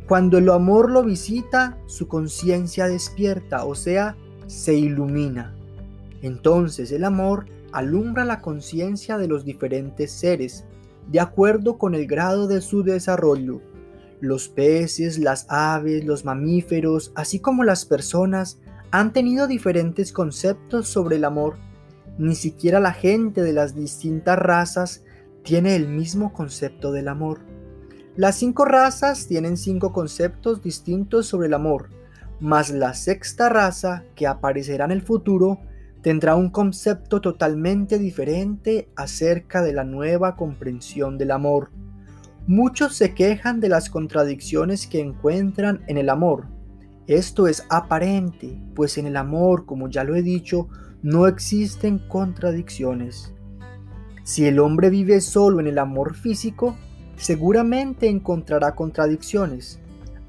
Cuando 0.08 0.38
el 0.38 0.48
amor 0.50 0.92
lo 0.92 1.04
visita, 1.04 1.80
su 1.88 2.08
conciencia 2.08 2.88
despierta, 2.88 3.66
o 3.66 3.74
sea, 3.74 4.16
se 4.46 4.76
ilumina. 4.76 5.56
Entonces 6.22 6.92
el 6.92 7.04
amor 7.04 7.48
alumbra 7.72 8.26
la 8.26 8.42
conciencia 8.42 9.18
de 9.18 9.28
los 9.28 9.44
diferentes 9.44 10.12
seres, 10.12 10.66
de 11.12 11.20
acuerdo 11.20 11.80
con 11.80 11.96
el 11.96 12.06
grado 12.06 12.48
de 12.48 12.62
su 12.62 12.84
desarrollo. 12.84 13.60
Los 14.22 14.48
peces, 14.50 15.18
las 15.18 15.48
aves, 15.50 16.06
los 16.06 16.26
mamíferos, 16.26 17.12
así 17.16 17.40
como 17.40 17.64
las 17.64 17.86
personas, 17.86 18.60
han 18.92 19.12
tenido 19.12 19.48
diferentes 19.48 20.14
conceptos 20.14 20.88
sobre 20.88 21.16
el 21.16 21.26
amor. 21.26 21.56
Ni 22.20 22.36
siquiera 22.36 22.80
la 22.80 22.94
gente 22.94 23.42
de 23.42 23.54
las 23.54 23.76
distintas 23.76 24.38
razas 24.38 25.04
tiene 25.44 25.76
el 25.76 25.88
mismo 25.88 26.34
concepto 26.34 26.92
del 26.92 27.08
amor. 27.08 27.42
Las 28.16 28.38
cinco 28.38 28.66
razas 28.66 29.28
tienen 29.28 29.58
cinco 29.58 29.92
conceptos 29.94 30.62
distintos 30.62 31.28
sobre 31.28 31.48
el 31.48 31.54
amor, 31.54 31.90
mas 32.40 32.70
la 32.70 32.94
sexta 32.94 33.50
raza, 33.50 34.04
que 34.16 34.28
aparecerá 34.28 34.86
en 34.86 34.92
el 34.92 35.02
futuro, 35.02 35.60
tendrá 36.02 36.36
un 36.36 36.50
concepto 36.50 37.22
totalmente 37.22 37.98
diferente 37.98 38.90
acerca 38.96 39.62
de 39.62 39.74
la 39.74 39.84
nueva 39.84 40.36
comprensión 40.36 41.18
del 41.18 41.32
amor. 41.32 41.72
Muchos 42.46 42.96
se 42.96 43.14
quejan 43.14 43.60
de 43.60 43.70
las 43.70 43.90
contradicciones 43.90 44.88
que 44.88 45.00
encuentran 45.00 45.84
en 45.88 45.98
el 45.98 46.10
amor, 46.10 46.48
esto 47.08 47.48
es 47.48 47.66
aparente, 47.70 48.62
pues 48.76 48.98
en 48.98 49.06
el 49.06 49.18
amor, 49.18 49.66
como 49.66 49.90
ya 49.90 50.06
lo 50.06 50.16
he 50.16 50.22
dicho, 50.22 50.70
no 51.02 51.28
existen 51.28 52.00
contradicciones. 52.08 53.34
Si 54.24 54.46
el 54.46 54.60
hombre 54.60 54.90
vive 54.90 55.20
solo 55.20 55.60
en 55.60 55.68
el 55.68 55.78
amor 55.78 56.16
físico, 56.16 56.78
seguramente 57.18 58.08
encontrará 58.08 58.74
contradicciones. 58.74 59.80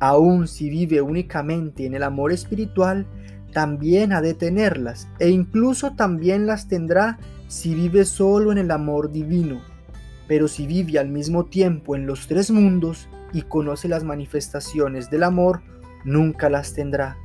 Aun 0.00 0.48
si 0.48 0.68
vive 0.68 1.00
únicamente 1.00 1.86
en 1.86 1.94
el 1.94 2.02
amor 2.02 2.32
espiritual, 2.32 3.06
también 3.52 4.12
ha 4.12 4.20
de 4.20 4.34
tenerlas, 4.34 5.08
e 5.20 5.30
incluso 5.30 5.94
también 5.94 6.46
las 6.46 6.66
tendrá 6.66 7.18
si 7.46 7.74
vive 7.74 8.04
solo 8.04 8.50
en 8.50 8.58
el 8.58 8.72
amor 8.72 9.12
divino. 9.12 9.62
Pero 10.26 10.48
si 10.48 10.66
vive 10.66 10.98
al 10.98 11.08
mismo 11.08 11.44
tiempo 11.44 11.94
en 11.94 12.06
los 12.06 12.26
tres 12.26 12.50
mundos 12.50 13.08
y 13.32 13.42
conoce 13.42 13.86
las 13.88 14.02
manifestaciones 14.02 15.08
del 15.08 15.22
amor, 15.22 15.62
nunca 16.04 16.50
las 16.50 16.74
tendrá. 16.74 17.16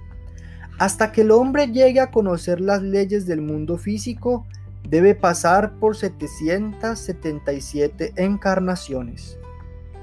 Hasta 0.78 1.12
que 1.12 1.22
el 1.22 1.32
hombre 1.32 1.68
llegue 1.68 2.00
a 2.00 2.12
conocer 2.12 2.62
las 2.62 2.84
leyes 2.84 3.26
del 3.26 3.42
mundo 3.42 3.78
físico, 3.78 4.46
debe 4.90 5.14
pasar 5.14 5.74
por 5.80 5.96
777 5.96 8.14
encarnaciones. 8.16 9.38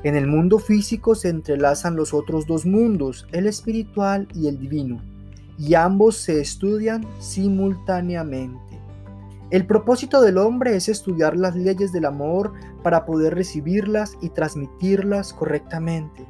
En 0.05 0.15
el 0.15 0.29
mundo 0.29 0.61
físico 0.61 1.17
se 1.17 1.31
entrelazan 1.31 1.97
los 1.97 2.15
otros 2.15 2.47
dos 2.47 2.65
mundos, 2.65 3.27
el 3.33 3.49
espiritual 3.49 4.29
y 4.33 4.47
el 4.47 4.59
divino, 4.59 5.03
y 5.59 5.75
ambos 5.75 6.17
se 6.17 6.41
estudian 6.41 7.05
simultáneamente. 7.19 8.81
El 9.51 9.67
propósito 9.67 10.21
del 10.21 10.39
hombre 10.39 10.77
es 10.77 10.89
estudiar 10.89 11.37
las 11.37 11.57
leyes 11.57 11.93
del 11.93 12.05
amor 12.05 12.53
para 12.85 13.05
poder 13.05 13.35
recibirlas 13.35 14.17
y 14.21 14.29
transmitirlas 14.29 15.33
correctamente. 15.33 16.25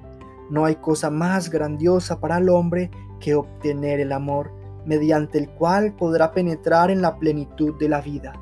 No 0.49 0.65
hay 0.65 0.77
cosa 0.77 1.11
más 1.11 1.51
grandiosa 1.51 2.21
para 2.21 2.39
el 2.39 2.49
hombre 2.49 2.91
que 3.21 3.35
obtener 3.35 4.01
el 4.01 4.13
amor, 4.13 4.51
mediante 4.87 5.39
el 5.39 5.51
cual 5.51 5.95
podrá 5.95 6.33
penetrar 6.33 6.91
en 6.91 7.03
la 7.03 7.19
plenitud 7.19 7.75
de 7.79 7.89
la 7.89 8.01
vida. 8.01 8.33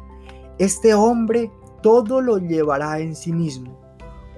Este 0.58 0.94
hombre 0.94 1.50
todo 1.82 2.20
lo 2.20 2.38
llevará 2.38 3.00
en 3.00 3.16
sí 3.16 3.32
mismo. 3.32 3.80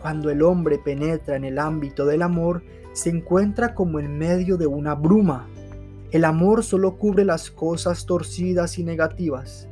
Cuando 0.01 0.31
el 0.31 0.43
hombre 0.43 0.79
penetra 0.79 1.37
en 1.37 1.45
el 1.45 1.59
ámbito 1.59 2.07
del 2.07 2.23
amor, 2.23 2.63
se 2.93 3.11
encuentra 3.11 3.75
como 3.75 4.01
en 4.01 4.17
medio 4.17 4.57
de 4.57 4.67
una 4.67 4.95
bruma. 4.95 5.47
El 6.13 6.25
amor 6.25 6.65
solo 6.65 6.97
cubre 6.97 7.27
las 7.27 7.51
cosas 7.51 8.07
torcidas 8.07 8.79
y 8.79 8.85
negativas. 8.85 9.69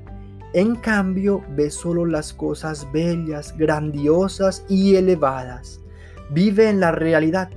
En 0.52 0.76
cambio, 0.76 1.42
ve 1.56 1.70
solo 1.70 2.04
las 2.04 2.34
cosas 2.34 2.86
bellas, 2.92 3.56
grandiosas 3.56 4.66
y 4.68 4.96
elevadas. 4.96 5.80
Vive 6.30 6.68
en 6.68 6.78
la 6.78 6.92
realidad. 6.92 7.48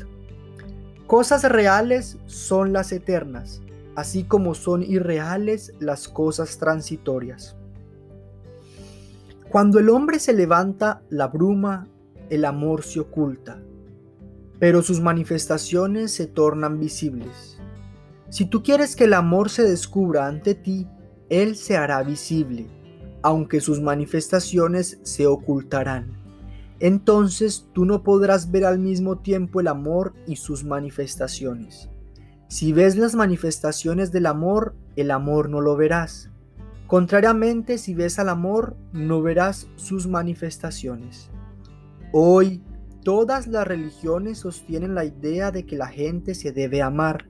Cosas 1.08 1.44
reales 1.44 2.18
son 2.26 2.72
las 2.72 2.94
eternas, 2.94 3.62
así 3.96 4.24
como 4.24 4.56
son 4.56 4.82
irreales 4.82 5.74
las 5.80 6.08
cosas 6.08 6.58
transitorias. 6.58 7.58
Cuando 9.50 9.80
el 9.80 9.90
hombre 9.90 10.20
se 10.20 10.34
levanta 10.34 11.02
la 11.10 11.28
bruma, 11.28 11.88
el 12.30 12.46
amor 12.46 12.84
se 12.84 13.00
oculta, 13.00 13.62
pero 14.60 14.82
sus 14.82 15.00
manifestaciones 15.00 16.12
se 16.12 16.28
tornan 16.28 16.80
visibles. 16.80 17.58
Si 18.30 18.46
tú 18.46 18.64
quieres 18.64 18.96
que 18.96 19.06
el 19.06 19.14
amor 19.14 19.50
se 19.50 19.64
descubra 19.64 20.28
ante 20.28 20.56
ti, 20.56 20.88
él 21.30 21.56
se 21.56 21.78
hará 21.78 22.04
visible, 22.04 22.68
aunque 23.22 23.62
sus 23.62 23.82
manifestaciones 23.82 25.00
se 25.04 25.28
ocultarán 25.28 26.18
entonces 26.80 27.68
tú 27.74 27.86
no 27.86 28.04
podrás 28.04 28.52
ver 28.52 28.66
al 28.66 28.80
mismo 28.80 29.18
tiempo 29.18 29.60
el 29.60 29.68
amor 29.68 30.14
y 30.28 30.36
sus 30.36 30.64
manifestaciones. 30.64 31.90
Si 32.50 32.72
ves 32.72 32.96
las 32.96 33.16
manifestaciones 33.16 34.12
del 34.12 34.28
amor, 34.28 34.76
el 34.96 35.12
amor 35.12 35.50
no 35.50 35.60
lo 35.60 35.76
verás. 35.76 36.30
Contrariamente, 36.88 37.78
si 37.78 37.94
ves 37.94 38.18
al 38.18 38.30
amor, 38.30 38.78
no 38.94 39.22
verás 39.22 39.68
sus 39.76 40.08
manifestaciones. 40.08 41.30
Hoy, 42.14 42.64
todas 43.04 43.48
las 43.48 43.68
religiones 43.68 44.40
sostienen 44.40 44.96
la 44.96 45.04
idea 45.04 45.52
de 45.52 45.66
que 45.66 45.76
la 45.76 45.88
gente 45.88 46.34
se 46.34 46.54
debe 46.54 46.82
amar. 46.82 47.28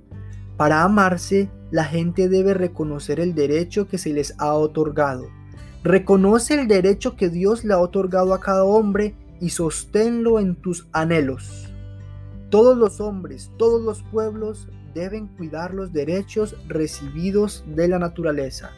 Para 0.58 0.84
amarse, 0.84 1.50
la 1.72 1.86
gente 1.86 2.30
debe 2.30 2.54
reconocer 2.54 3.20
el 3.20 3.34
derecho 3.34 3.88
que 3.88 3.98
se 3.98 4.14
les 4.14 4.36
ha 4.38 4.54
otorgado. 4.54 5.28
Reconoce 5.84 6.54
el 6.54 6.68
derecho 6.68 7.16
que 7.16 7.30
Dios 7.30 7.66
le 7.66 7.74
ha 7.74 7.80
otorgado 7.80 8.36
a 8.36 8.40
cada 8.40 8.64
hombre 8.64 9.16
y 9.42 9.50
sosténlo 9.50 10.40
en 10.40 10.56
tus 10.56 10.88
anhelos. 10.92 11.68
Todos 12.52 12.78
los 12.78 13.02
hombres, 13.02 13.52
todos 13.58 13.82
los 13.82 14.04
pueblos 14.04 14.68
deben 14.94 15.28
cuidar 15.28 15.74
los 15.74 15.94
derechos 15.94 16.56
recibidos 16.68 17.64
de 17.68 17.88
la 17.88 17.98
naturaleza. 17.98 18.72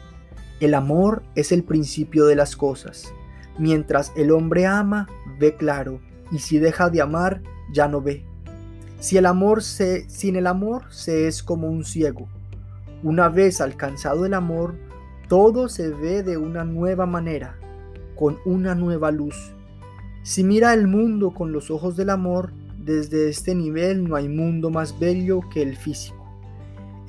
El 0.60 0.74
amor 0.74 1.22
es 1.34 1.52
el 1.52 1.64
principio 1.64 2.26
de 2.26 2.36
las 2.36 2.54
cosas. 2.54 3.14
Mientras 3.58 4.12
el 4.14 4.30
hombre 4.30 4.66
ama, 4.66 5.08
ve 5.38 5.56
claro, 5.56 6.00
y 6.30 6.38
si 6.40 6.58
deja 6.58 6.90
de 6.90 7.00
amar, 7.00 7.42
ya 7.72 7.88
no 7.88 8.02
ve. 8.02 8.26
Si 8.98 9.16
el 9.16 9.24
amor 9.24 9.62
se, 9.62 10.08
sin 10.10 10.36
el 10.36 10.46
amor 10.46 10.84
se 10.90 11.26
es 11.26 11.42
como 11.42 11.68
un 11.68 11.84
ciego. 11.84 12.28
Una 13.02 13.30
vez 13.30 13.62
alcanzado 13.62 14.26
el 14.26 14.34
amor, 14.34 14.74
todo 15.28 15.70
se 15.70 15.88
ve 15.88 16.22
de 16.22 16.36
una 16.36 16.64
nueva 16.64 17.06
manera, 17.06 17.56
con 18.14 18.36
una 18.44 18.74
nueva 18.74 19.10
luz 19.10 19.54
Si 20.22 20.44
mira 20.44 20.74
el 20.74 20.86
mundo 20.86 21.30
con 21.30 21.52
los 21.52 21.70
ojos 21.70 21.96
del 21.96 22.10
amor, 22.10 22.52
desde 22.76 23.30
este 23.30 23.54
nivel 23.54 24.06
no 24.06 24.16
hay 24.16 24.28
mundo 24.28 24.68
más 24.68 24.98
bello 24.98 25.40
que 25.50 25.62
el 25.62 25.76
físico. 25.76 26.19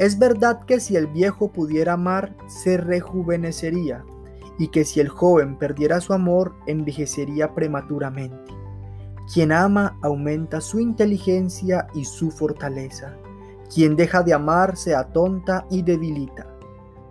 Es 0.02 0.18
verdad 0.18 0.66
que 0.66 0.80
si 0.80 0.96
el 0.96 1.06
viejo 1.06 1.52
pudiera 1.52 1.94
amar, 1.94 2.36
se 2.48 2.76
rejuvenecería, 2.76 4.04
y 4.58 4.70
que 4.70 4.84
si 4.84 5.00
el 5.00 5.10
joven 5.10 5.60
perdiera 5.60 6.02
su 6.02 6.14
amor, 6.14 6.56
envejecería 6.66 7.54
prematuramente. 7.54 8.52
Quien 9.32 9.52
ama 9.52 10.00
aumenta 10.02 10.60
su 10.60 10.80
inteligencia 10.80 11.86
y 11.94 12.06
su 12.06 12.32
fortaleza. 12.32 13.16
Quien 13.72 13.96
deja 13.96 14.24
de 14.24 14.34
amar 14.34 14.76
se 14.76 14.96
atonta 14.96 15.68
y 15.70 15.84
debilita. 15.84 16.48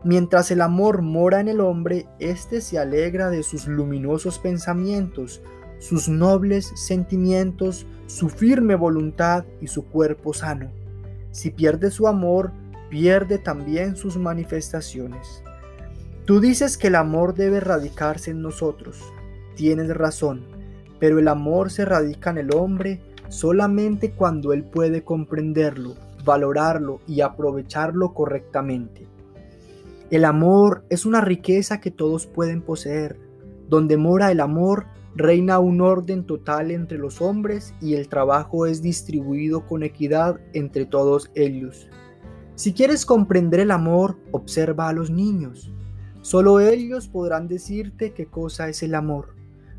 Mientras 0.02 0.50
el 0.50 0.60
amor 0.60 1.00
mora 1.00 1.38
en 1.38 1.46
el 1.46 1.60
hombre, 1.60 2.08
éste 2.18 2.60
se 2.60 2.80
alegra 2.80 3.30
de 3.30 3.44
sus 3.44 3.68
luminosos 3.68 4.40
pensamientos, 4.40 5.40
sus 5.78 6.08
nobles 6.08 6.72
sentimientos, 6.74 7.86
su 8.06 8.28
firme 8.28 8.74
voluntad 8.74 9.44
y 9.60 9.68
su 9.68 9.84
cuerpo 9.84 10.34
sano. 10.34 10.72
Si 11.30 11.50
pierde 11.50 11.92
su 11.92 12.08
amor, 12.08 12.50
pierde 12.90 13.38
también 13.38 13.96
sus 13.96 14.18
manifestaciones. 14.18 15.42
Tú 16.26 16.40
dices 16.40 16.76
que 16.76 16.88
el 16.88 16.96
amor 16.96 17.34
debe 17.34 17.60
radicarse 17.60 18.32
en 18.32 18.42
nosotros. 18.42 19.00
Tienes 19.56 19.88
razón, 19.96 20.46
pero 20.98 21.18
el 21.18 21.28
amor 21.28 21.70
se 21.70 21.84
radica 21.84 22.30
en 22.30 22.38
el 22.38 22.54
hombre 22.54 23.00
solamente 23.28 24.12
cuando 24.12 24.52
él 24.52 24.64
puede 24.64 25.02
comprenderlo, 25.02 25.94
valorarlo 26.24 27.00
y 27.06 27.20
aprovecharlo 27.22 28.12
correctamente. 28.12 29.06
El 30.10 30.24
amor 30.24 30.84
es 30.90 31.06
una 31.06 31.20
riqueza 31.20 31.80
que 31.80 31.92
todos 31.92 32.26
pueden 32.26 32.62
poseer. 32.62 33.16
Donde 33.68 33.96
mora 33.96 34.32
el 34.32 34.40
amor, 34.40 34.86
reina 35.14 35.60
un 35.60 35.80
orden 35.80 36.24
total 36.26 36.72
entre 36.72 36.98
los 36.98 37.20
hombres 37.20 37.74
y 37.80 37.94
el 37.94 38.08
trabajo 38.08 38.66
es 38.66 38.82
distribuido 38.82 39.66
con 39.66 39.84
equidad 39.84 40.40
entre 40.52 40.84
todos 40.84 41.30
ellos. 41.36 41.88
Si 42.60 42.74
quieres 42.74 43.06
comprender 43.06 43.58
el 43.60 43.70
amor, 43.70 44.18
observa 44.32 44.90
a 44.90 44.92
los 44.92 45.10
niños. 45.10 45.72
Solo 46.20 46.60
ellos 46.60 47.08
podrán 47.08 47.48
decirte 47.48 48.12
qué 48.12 48.26
cosa 48.26 48.68
es 48.68 48.82
el 48.82 48.94
amor. 48.94 49.34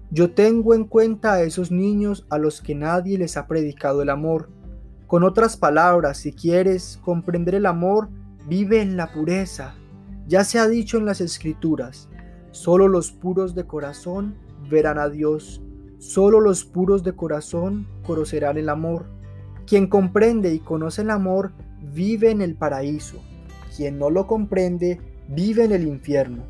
Yo 0.10 0.34
tengo 0.34 0.74
en 0.74 0.86
cuenta 0.86 1.34
a 1.34 1.44
esos 1.44 1.70
niños 1.70 2.26
a 2.32 2.40
los 2.40 2.60
que 2.60 2.74
nadie 2.74 3.20
les 3.20 3.38
ha 3.38 3.46
predicado 3.46 4.02
el 4.02 4.10
amor. 4.10 4.50
Con 5.06 5.24
otras 5.24 5.58
palabras, 5.58 6.18
si 6.18 6.34
quieres 6.34 7.00
comprender 7.04 7.54
el 7.54 7.68
amor, 7.68 8.10
vive 8.48 8.82
en 8.82 8.98
la 8.98 9.14
pureza. 9.14 9.76
Ya 10.28 10.44
se 10.44 10.58
ha 10.58 10.68
dicho 10.68 10.98
en 10.98 11.06
las 11.06 11.22
escrituras, 11.22 12.10
solo 12.50 12.88
los 12.88 13.12
puros 13.12 13.54
de 13.54 13.68
corazón 13.68 14.34
verán 14.72 14.98
a 14.98 15.08
Dios, 15.08 15.62
solo 16.00 16.40
los 16.40 16.66
puros 16.66 17.04
de 17.04 17.14
corazón 17.14 17.88
conocerán 18.02 18.58
el 18.58 18.70
amor. 18.70 19.06
Quien 19.68 19.86
comprende 19.86 20.52
y 20.52 20.58
conoce 20.58 21.04
el 21.04 21.12
amor 21.12 21.52
vive 21.94 22.32
en 22.32 22.42
el 22.42 22.56
paraíso. 22.56 23.22
Quien 23.76 24.00
no 24.00 24.10
lo 24.10 24.28
comprende, 24.28 25.00
vive 25.28 25.64
en 25.64 25.72
el 25.72 25.88
infierno. 25.88 26.44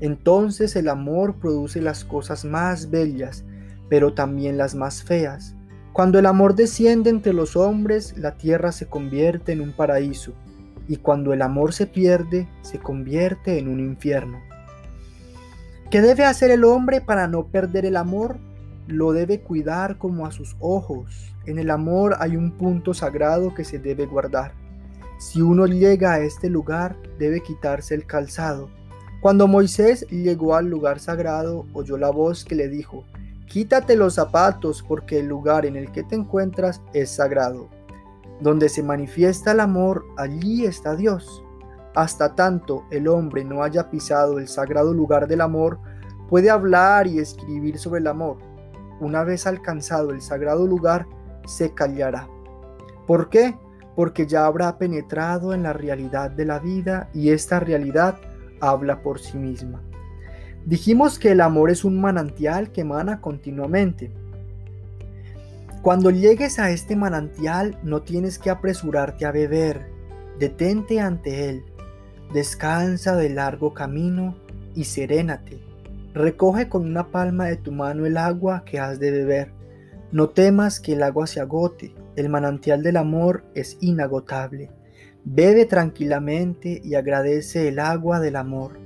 Entonces 0.00 0.74
el 0.76 0.88
amor 0.88 1.36
produce 1.36 1.80
las 1.80 2.04
cosas 2.04 2.44
más 2.44 2.90
bellas, 2.90 3.44
pero 3.88 4.14
también 4.14 4.56
las 4.56 4.74
más 4.74 5.02
feas. 5.02 5.54
Cuando 5.92 6.18
el 6.18 6.26
amor 6.26 6.54
desciende 6.54 7.10
entre 7.10 7.32
los 7.32 7.54
hombres, 7.54 8.16
la 8.16 8.36
tierra 8.38 8.72
se 8.72 8.86
convierte 8.86 9.52
en 9.52 9.60
un 9.60 9.72
paraíso, 9.72 10.32
y 10.88 10.96
cuando 10.96 11.32
el 11.32 11.42
amor 11.42 11.72
se 11.72 11.86
pierde, 11.86 12.48
se 12.62 12.78
convierte 12.78 13.58
en 13.58 13.68
un 13.68 13.78
infierno. 13.78 14.40
¿Qué 15.90 16.00
debe 16.00 16.24
hacer 16.24 16.50
el 16.50 16.64
hombre 16.64 17.02
para 17.02 17.28
no 17.28 17.48
perder 17.48 17.84
el 17.84 17.96
amor? 17.96 18.38
Lo 18.86 19.12
debe 19.12 19.40
cuidar 19.40 19.98
como 19.98 20.24
a 20.24 20.32
sus 20.32 20.56
ojos. 20.58 21.34
En 21.44 21.58
el 21.58 21.70
amor 21.70 22.16
hay 22.18 22.36
un 22.36 22.52
punto 22.52 22.94
sagrado 22.94 23.54
que 23.54 23.64
se 23.64 23.78
debe 23.78 24.06
guardar. 24.06 24.61
Si 25.22 25.40
uno 25.40 25.66
llega 25.66 26.14
a 26.14 26.18
este 26.18 26.50
lugar, 26.50 26.96
debe 27.16 27.44
quitarse 27.44 27.94
el 27.94 28.06
calzado. 28.06 28.68
Cuando 29.20 29.46
Moisés 29.46 30.04
llegó 30.10 30.56
al 30.56 30.68
lugar 30.68 30.98
sagrado, 30.98 31.64
oyó 31.74 31.96
la 31.96 32.10
voz 32.10 32.44
que 32.44 32.56
le 32.56 32.66
dijo, 32.66 33.04
Quítate 33.46 33.94
los 33.94 34.14
zapatos 34.14 34.82
porque 34.82 35.20
el 35.20 35.28
lugar 35.28 35.64
en 35.64 35.76
el 35.76 35.92
que 35.92 36.02
te 36.02 36.16
encuentras 36.16 36.82
es 36.92 37.08
sagrado. 37.08 37.68
Donde 38.40 38.68
se 38.68 38.82
manifiesta 38.82 39.52
el 39.52 39.60
amor, 39.60 40.04
allí 40.16 40.64
está 40.64 40.96
Dios. 40.96 41.44
Hasta 41.94 42.34
tanto 42.34 42.84
el 42.90 43.06
hombre 43.06 43.44
no 43.44 43.62
haya 43.62 43.90
pisado 43.90 44.40
el 44.40 44.48
sagrado 44.48 44.92
lugar 44.92 45.28
del 45.28 45.40
amor, 45.40 45.78
puede 46.28 46.50
hablar 46.50 47.06
y 47.06 47.20
escribir 47.20 47.78
sobre 47.78 48.00
el 48.00 48.08
amor. 48.08 48.38
Una 48.98 49.22
vez 49.22 49.46
alcanzado 49.46 50.10
el 50.10 50.20
sagrado 50.20 50.66
lugar, 50.66 51.06
se 51.46 51.72
callará. 51.72 52.28
¿Por 53.06 53.30
qué? 53.30 53.56
Porque 53.94 54.26
ya 54.26 54.46
habrá 54.46 54.78
penetrado 54.78 55.54
en 55.54 55.62
la 55.62 55.72
realidad 55.72 56.30
de 56.30 56.46
la 56.46 56.58
vida 56.58 57.08
y 57.12 57.30
esta 57.30 57.60
realidad 57.60 58.16
habla 58.60 59.02
por 59.02 59.18
sí 59.20 59.36
misma. 59.36 59.82
Dijimos 60.64 61.18
que 61.18 61.32
el 61.32 61.40
amor 61.40 61.70
es 61.70 61.84
un 61.84 62.00
manantial 62.00 62.70
que 62.70 62.82
emana 62.82 63.20
continuamente. 63.20 64.12
Cuando 65.82 66.10
llegues 66.10 66.60
a 66.60 66.70
este 66.70 66.94
manantial 66.94 67.76
no 67.82 68.02
tienes 68.02 68.38
que 68.38 68.50
apresurarte 68.50 69.26
a 69.26 69.32
beber, 69.32 69.90
detente 70.38 71.00
ante 71.00 71.48
él, 71.48 71.64
descansa 72.32 73.16
del 73.16 73.34
largo 73.34 73.74
camino 73.74 74.36
y 74.74 74.84
serénate. 74.84 75.60
Recoge 76.14 76.68
con 76.68 76.86
una 76.86 77.08
palma 77.10 77.46
de 77.46 77.56
tu 77.56 77.72
mano 77.72 78.06
el 78.06 78.16
agua 78.16 78.64
que 78.64 78.78
has 78.78 79.00
de 79.00 79.10
beber. 79.10 79.52
No 80.12 80.28
temas 80.28 80.78
que 80.78 80.92
el 80.92 81.02
agua 81.02 81.26
se 81.26 81.40
agote, 81.40 81.94
el 82.16 82.28
manantial 82.28 82.82
del 82.82 82.96
amor 82.96 83.44
es 83.54 83.78
inagotable. 83.80 84.70
Bebe 85.24 85.66
tranquilamente 85.66 86.80
y 86.84 86.94
agradece 86.94 87.68
el 87.68 87.78
agua 87.78 88.20
del 88.20 88.36
amor. 88.36 88.78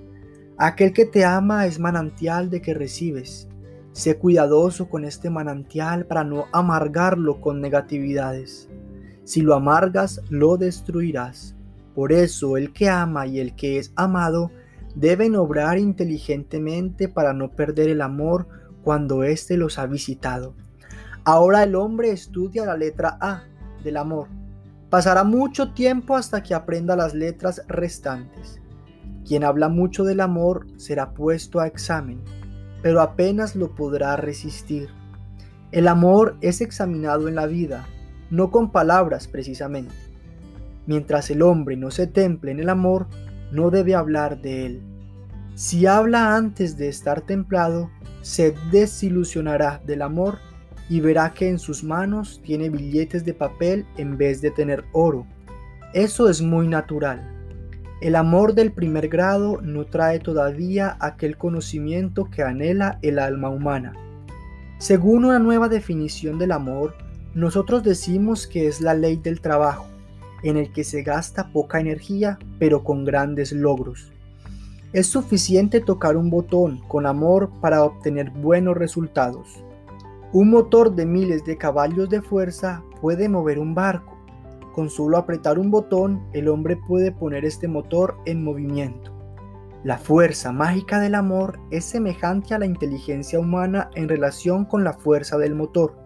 Aquel 0.58 0.92
que 0.92 1.06
te 1.06 1.24
ama 1.24 1.66
es 1.66 1.78
manantial 1.78 2.50
de 2.50 2.60
que 2.62 2.74
recibes. 2.74 3.48
Sé 3.92 4.18
cuidadoso 4.18 4.88
con 4.88 5.04
este 5.04 5.30
manantial 5.30 6.06
para 6.06 6.24
no 6.24 6.46
amargarlo 6.52 7.40
con 7.40 7.60
negatividades. 7.60 8.68
Si 9.24 9.40
lo 9.40 9.54
amargas, 9.54 10.20
lo 10.28 10.56
destruirás. 10.56 11.56
Por 11.94 12.12
eso 12.12 12.56
el 12.56 12.72
que 12.72 12.90
ama 12.90 13.26
y 13.26 13.40
el 13.40 13.56
que 13.56 13.78
es 13.78 13.92
amado 13.96 14.50
deben 14.94 15.34
obrar 15.34 15.78
inteligentemente 15.78 17.08
para 17.08 17.32
no 17.32 17.50
perder 17.50 17.88
el 17.88 18.02
amor 18.02 18.46
cuando 18.82 19.24
éste 19.24 19.56
los 19.56 19.78
ha 19.78 19.86
visitado. 19.86 20.54
Ahora 21.28 21.64
el 21.64 21.74
hombre 21.74 22.12
estudia 22.12 22.64
la 22.64 22.76
letra 22.76 23.18
A 23.20 23.42
del 23.82 23.96
amor. 23.96 24.28
Pasará 24.90 25.24
mucho 25.24 25.72
tiempo 25.72 26.14
hasta 26.14 26.44
que 26.44 26.54
aprenda 26.54 26.94
las 26.94 27.14
letras 27.14 27.62
restantes. 27.66 28.60
Quien 29.26 29.42
habla 29.42 29.68
mucho 29.68 30.04
del 30.04 30.20
amor 30.20 30.68
será 30.76 31.14
puesto 31.14 31.58
a 31.58 31.66
examen, 31.66 32.22
pero 32.80 33.00
apenas 33.00 33.56
lo 33.56 33.74
podrá 33.74 34.14
resistir. 34.14 34.88
El 35.72 35.88
amor 35.88 36.36
es 36.42 36.60
examinado 36.60 37.26
en 37.26 37.34
la 37.34 37.46
vida, 37.46 37.88
no 38.30 38.52
con 38.52 38.70
palabras 38.70 39.26
precisamente. 39.26 39.96
Mientras 40.86 41.28
el 41.28 41.42
hombre 41.42 41.76
no 41.76 41.90
se 41.90 42.06
temple 42.06 42.52
en 42.52 42.60
el 42.60 42.68
amor, 42.68 43.08
no 43.50 43.70
debe 43.70 43.96
hablar 43.96 44.40
de 44.42 44.66
él. 44.66 44.82
Si 45.56 45.86
habla 45.86 46.36
antes 46.36 46.76
de 46.76 46.86
estar 46.86 47.22
templado, 47.22 47.90
se 48.22 48.54
desilusionará 48.70 49.82
del 49.84 50.02
amor 50.02 50.45
y 50.88 51.00
verá 51.00 51.32
que 51.32 51.48
en 51.48 51.58
sus 51.58 51.82
manos 51.82 52.40
tiene 52.44 52.70
billetes 52.70 53.24
de 53.24 53.34
papel 53.34 53.86
en 53.96 54.16
vez 54.16 54.40
de 54.40 54.50
tener 54.50 54.84
oro. 54.92 55.26
Eso 55.94 56.28
es 56.28 56.42
muy 56.42 56.68
natural. 56.68 57.32
El 58.00 58.14
amor 58.14 58.54
del 58.54 58.72
primer 58.72 59.08
grado 59.08 59.60
no 59.62 59.86
trae 59.86 60.18
todavía 60.20 60.96
aquel 61.00 61.38
conocimiento 61.38 62.26
que 62.26 62.42
anhela 62.42 62.98
el 63.02 63.18
alma 63.18 63.48
humana. 63.48 63.94
Según 64.78 65.24
una 65.24 65.38
nueva 65.38 65.68
definición 65.68 66.38
del 66.38 66.52
amor, 66.52 66.94
nosotros 67.34 67.82
decimos 67.82 68.46
que 68.46 68.66
es 68.66 68.82
la 68.82 68.92
ley 68.92 69.16
del 69.16 69.40
trabajo, 69.40 69.86
en 70.42 70.58
el 70.58 70.70
que 70.72 70.84
se 70.84 71.02
gasta 71.02 71.50
poca 71.52 71.80
energía 71.80 72.38
pero 72.58 72.84
con 72.84 73.04
grandes 73.04 73.52
logros. 73.52 74.12
Es 74.92 75.06
suficiente 75.06 75.80
tocar 75.80 76.16
un 76.16 76.30
botón 76.30 76.80
con 76.88 77.06
amor 77.06 77.50
para 77.60 77.82
obtener 77.82 78.30
buenos 78.30 78.76
resultados. 78.76 79.62
Un 80.36 80.50
motor 80.50 80.94
de 80.94 81.06
miles 81.06 81.46
de 81.46 81.56
caballos 81.56 82.10
de 82.10 82.20
fuerza 82.20 82.84
puede 83.00 83.26
mover 83.26 83.58
un 83.58 83.74
barco. 83.74 84.18
Con 84.74 84.90
solo 84.90 85.16
apretar 85.16 85.58
un 85.58 85.70
botón, 85.70 86.28
el 86.34 86.48
hombre 86.48 86.76
puede 86.76 87.10
poner 87.10 87.46
este 87.46 87.68
motor 87.68 88.18
en 88.26 88.44
movimiento. 88.44 89.10
La 89.82 89.96
fuerza 89.96 90.52
mágica 90.52 91.00
del 91.00 91.14
amor 91.14 91.58
es 91.70 91.86
semejante 91.86 92.52
a 92.52 92.58
la 92.58 92.66
inteligencia 92.66 93.38
humana 93.38 93.88
en 93.94 94.10
relación 94.10 94.66
con 94.66 94.84
la 94.84 94.92
fuerza 94.92 95.38
del 95.38 95.54
motor. 95.54 95.96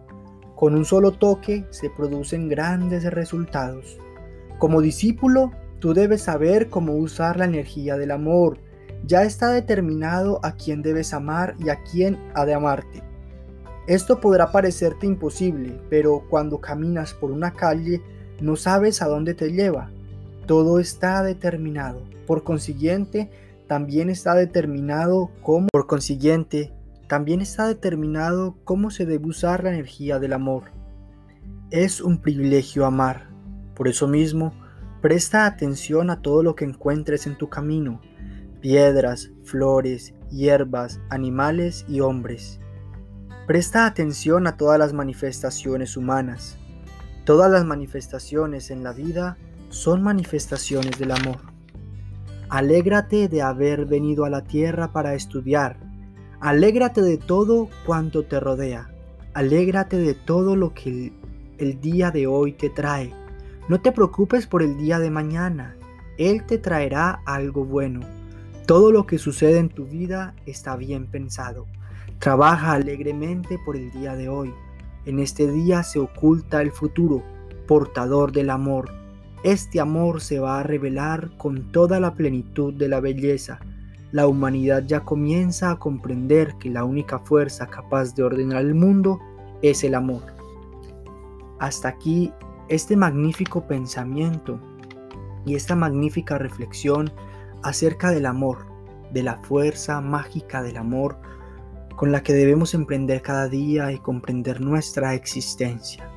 Con 0.55 0.77
un 0.77 0.85
solo 0.85 1.11
toque 1.11 1.67
se 1.71 1.91
producen 1.91 2.49
grandes 2.49 3.03
resultados. 3.13 3.99
Como 4.61 4.81
discípulo, 4.81 5.51
tú 5.81 5.93
debes 5.93 6.23
saber 6.23 6.69
cómo 6.69 6.93
usar 6.93 7.37
la 7.37 7.47
energía 7.47 7.97
del 7.97 8.13
amor. 8.13 8.59
Ya 9.05 9.25
está 9.25 9.51
determinado 9.51 10.39
a 10.45 10.53
quién 10.53 10.83
debes 10.83 11.15
amar 11.15 11.57
y 11.59 11.71
a 11.71 11.83
quién 11.83 12.17
ha 12.37 12.45
de 12.45 12.55
amarte. 12.55 13.10
Esto 13.91 14.21
podrá 14.21 14.53
parecerte 14.53 15.05
imposible, 15.05 15.77
pero 15.91 16.23
cuando 16.31 16.61
caminas 16.61 17.13
por 17.13 17.33
una 17.33 17.55
calle 17.55 18.01
no 18.41 18.55
sabes 18.55 19.03
a 19.03 19.09
dónde 19.09 19.35
te 19.35 19.51
lleva. 19.51 19.91
Todo 20.47 20.79
está 20.79 21.25
determinado. 21.25 22.05
Por 22.25 22.45
consiguiente, 22.45 23.33
también 23.67 24.09
está 24.09 24.37
determinado 24.37 25.33
cómo 25.43 25.67
por 25.73 25.89
consiguiente, 25.89 26.73
también 27.09 27.41
está 27.41 27.67
determinado 27.67 28.55
cómo 28.63 28.93
se 28.93 29.07
debe 29.07 29.27
usar 29.27 29.65
la 29.65 29.71
energía 29.71 30.21
del 30.21 30.35
amor. 30.35 30.71
Es 31.73 32.01
un 32.01 32.19
privilegio 32.19 32.87
amar. 32.87 33.29
Por 33.75 33.89
eso 33.89 34.07
mismo, 34.07 34.53
presta 35.03 35.47
atención 35.47 36.11
a 36.11 36.23
todo 36.23 36.45
lo 36.45 36.55
que 36.55 36.65
encuentres 36.65 37.27
en 37.27 37.37
tu 37.37 37.49
camino. 37.49 38.01
Piedras, 38.61 39.33
flores, 39.43 40.15
hierbas, 40.31 41.01
animales 41.09 41.85
y 41.89 41.99
hombres. 41.99 42.61
Presta 43.51 43.85
atención 43.85 44.47
a 44.47 44.57
todas 44.57 44.79
las 44.79 44.93
manifestaciones 44.93 45.97
humanas. 45.97 46.57
Todas 47.25 47.51
las 47.51 47.65
manifestaciones 47.65 48.71
en 48.71 48.85
la 48.85 48.93
vida 48.93 49.39
son 49.71 50.05
manifestaciones 50.05 50.97
del 51.01 51.11
amor. 51.11 51.39
Alégrate 52.49 53.27
de 53.27 53.43
haber 53.43 53.87
venido 53.87 54.25
a 54.25 54.31
la 54.31 54.45
tierra 54.45 54.93
para 54.93 55.15
estudiar. 55.15 55.81
Alégrate 56.39 57.03
de 57.03 57.19
todo 57.19 57.69
cuanto 57.87 58.25
te 58.25 58.39
rodea. 58.39 58.89
Alégrate 59.35 59.97
de 59.97 60.15
todo 60.15 60.55
lo 60.55 60.73
que 60.73 60.89
el, 60.89 61.13
el 61.59 61.81
día 61.81 62.13
de 62.13 62.29
hoy 62.29 62.53
te 62.53 62.71
trae. 62.71 63.13
No 63.69 63.81
te 63.81 63.91
preocupes 63.91 64.47
por 64.47 64.63
el 64.63 64.79
día 64.79 65.01
de 65.01 65.11
mañana. 65.11 65.75
Él 66.19 66.47
te 66.47 66.59
traerá 66.59 67.21
algo 67.27 67.65
bueno. 67.65 67.99
Todo 68.69 68.93
lo 68.93 69.07
que 69.07 69.19
sucede 69.19 69.59
en 69.59 69.71
tu 69.71 69.87
vida 69.87 70.37
está 70.47 70.77
bien 70.77 71.09
pensado. 71.09 71.67
Trabaja 72.21 72.73
alegremente 72.73 73.59
por 73.65 73.77
el 73.77 73.91
día 73.93 74.15
de 74.15 74.29
hoy. 74.29 74.53
En 75.07 75.21
este 75.21 75.51
día 75.51 75.83
se 75.83 75.99
oculta 75.99 76.61
el 76.61 76.71
futuro, 76.71 77.23
portador 77.67 78.31
del 78.31 78.51
amor. 78.51 78.91
Este 79.43 79.81
amor 79.81 80.21
se 80.21 80.39
va 80.39 80.61
a 80.61 80.63
revelar 80.63 81.31
con 81.39 81.73
toda 81.73 81.99
la 81.99 82.13
plenitud 82.13 82.75
de 82.75 82.89
la 82.89 83.01
belleza. 83.01 83.59
La 84.13 84.27
humanidad 84.27 84.85
ya 84.87 85.01
comienza 85.01 85.71
a 85.71 85.79
comprender 85.79 86.57
que 86.61 86.69
la 86.69 86.85
única 86.85 87.21
fuerza 87.21 87.69
capaz 87.69 88.15
de 88.15 88.23
ordenar 88.23 88.67
el 88.67 88.75
mundo 88.75 89.19
es 89.63 89.83
el 89.83 89.95
amor. 89.95 90.23
Hasta 91.59 91.89
aquí 91.89 92.35
este 92.69 92.97
magnífico 92.97 93.67
pensamiento 93.67 94.61
y 95.47 95.55
esta 95.55 95.75
magnífica 95.75 96.37
reflexión 96.37 97.11
acerca 97.63 98.11
del 98.11 98.27
amor, 98.27 98.67
de 99.11 99.23
la 99.23 99.37
fuerza 99.37 100.03
mágica 100.03 100.63
del 100.63 100.77
amor 100.77 101.17
con 102.01 102.13
la 102.13 102.23
que 102.23 102.33
debemos 102.33 102.73
emprender 102.73 103.21
cada 103.21 103.47
día 103.47 103.93
y 103.93 103.99
comprender 103.99 104.63
nuestra 104.63 105.15
existencia. 105.15 106.09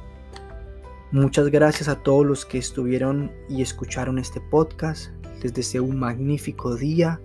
Muchas 1.11 1.49
gracias 1.49 1.89
a 1.89 2.01
todos 2.01 2.25
los 2.25 2.45
que 2.45 2.57
estuvieron 2.57 3.29
y 3.49 3.61
escucharon 3.61 4.17
este 4.17 4.39
podcast. 4.39 5.11
Les 5.41 5.53
deseo 5.53 5.83
un 5.83 5.99
magnífico 5.99 6.77
día 6.77 7.19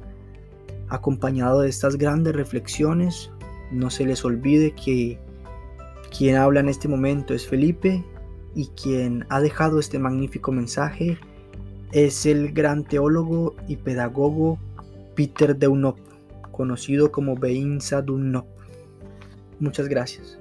acompañado 0.88 1.60
de 1.60 1.68
estas 1.68 1.94
grandes 1.98 2.34
reflexiones. 2.34 3.30
No 3.70 3.90
se 3.90 4.04
les 4.04 4.24
olvide 4.24 4.72
que 4.72 5.20
quien 6.10 6.34
habla 6.34 6.58
en 6.58 6.68
este 6.68 6.88
momento 6.88 7.34
es 7.34 7.46
Felipe 7.46 8.04
y 8.56 8.66
quien 8.70 9.24
ha 9.28 9.40
dejado 9.40 9.78
este 9.78 10.00
magnífico 10.00 10.50
mensaje 10.50 11.16
es 11.92 12.26
el 12.26 12.52
gran 12.52 12.82
teólogo 12.82 13.54
y 13.68 13.76
pedagogo 13.76 14.58
Peter 15.14 15.56
Deunop, 15.56 15.96
conocido 16.58 17.12
como 17.12 17.36
Beinsa 17.36 18.02
Dunop. 18.02 18.44
Muchas 19.60 19.86
gracias. 19.88 20.40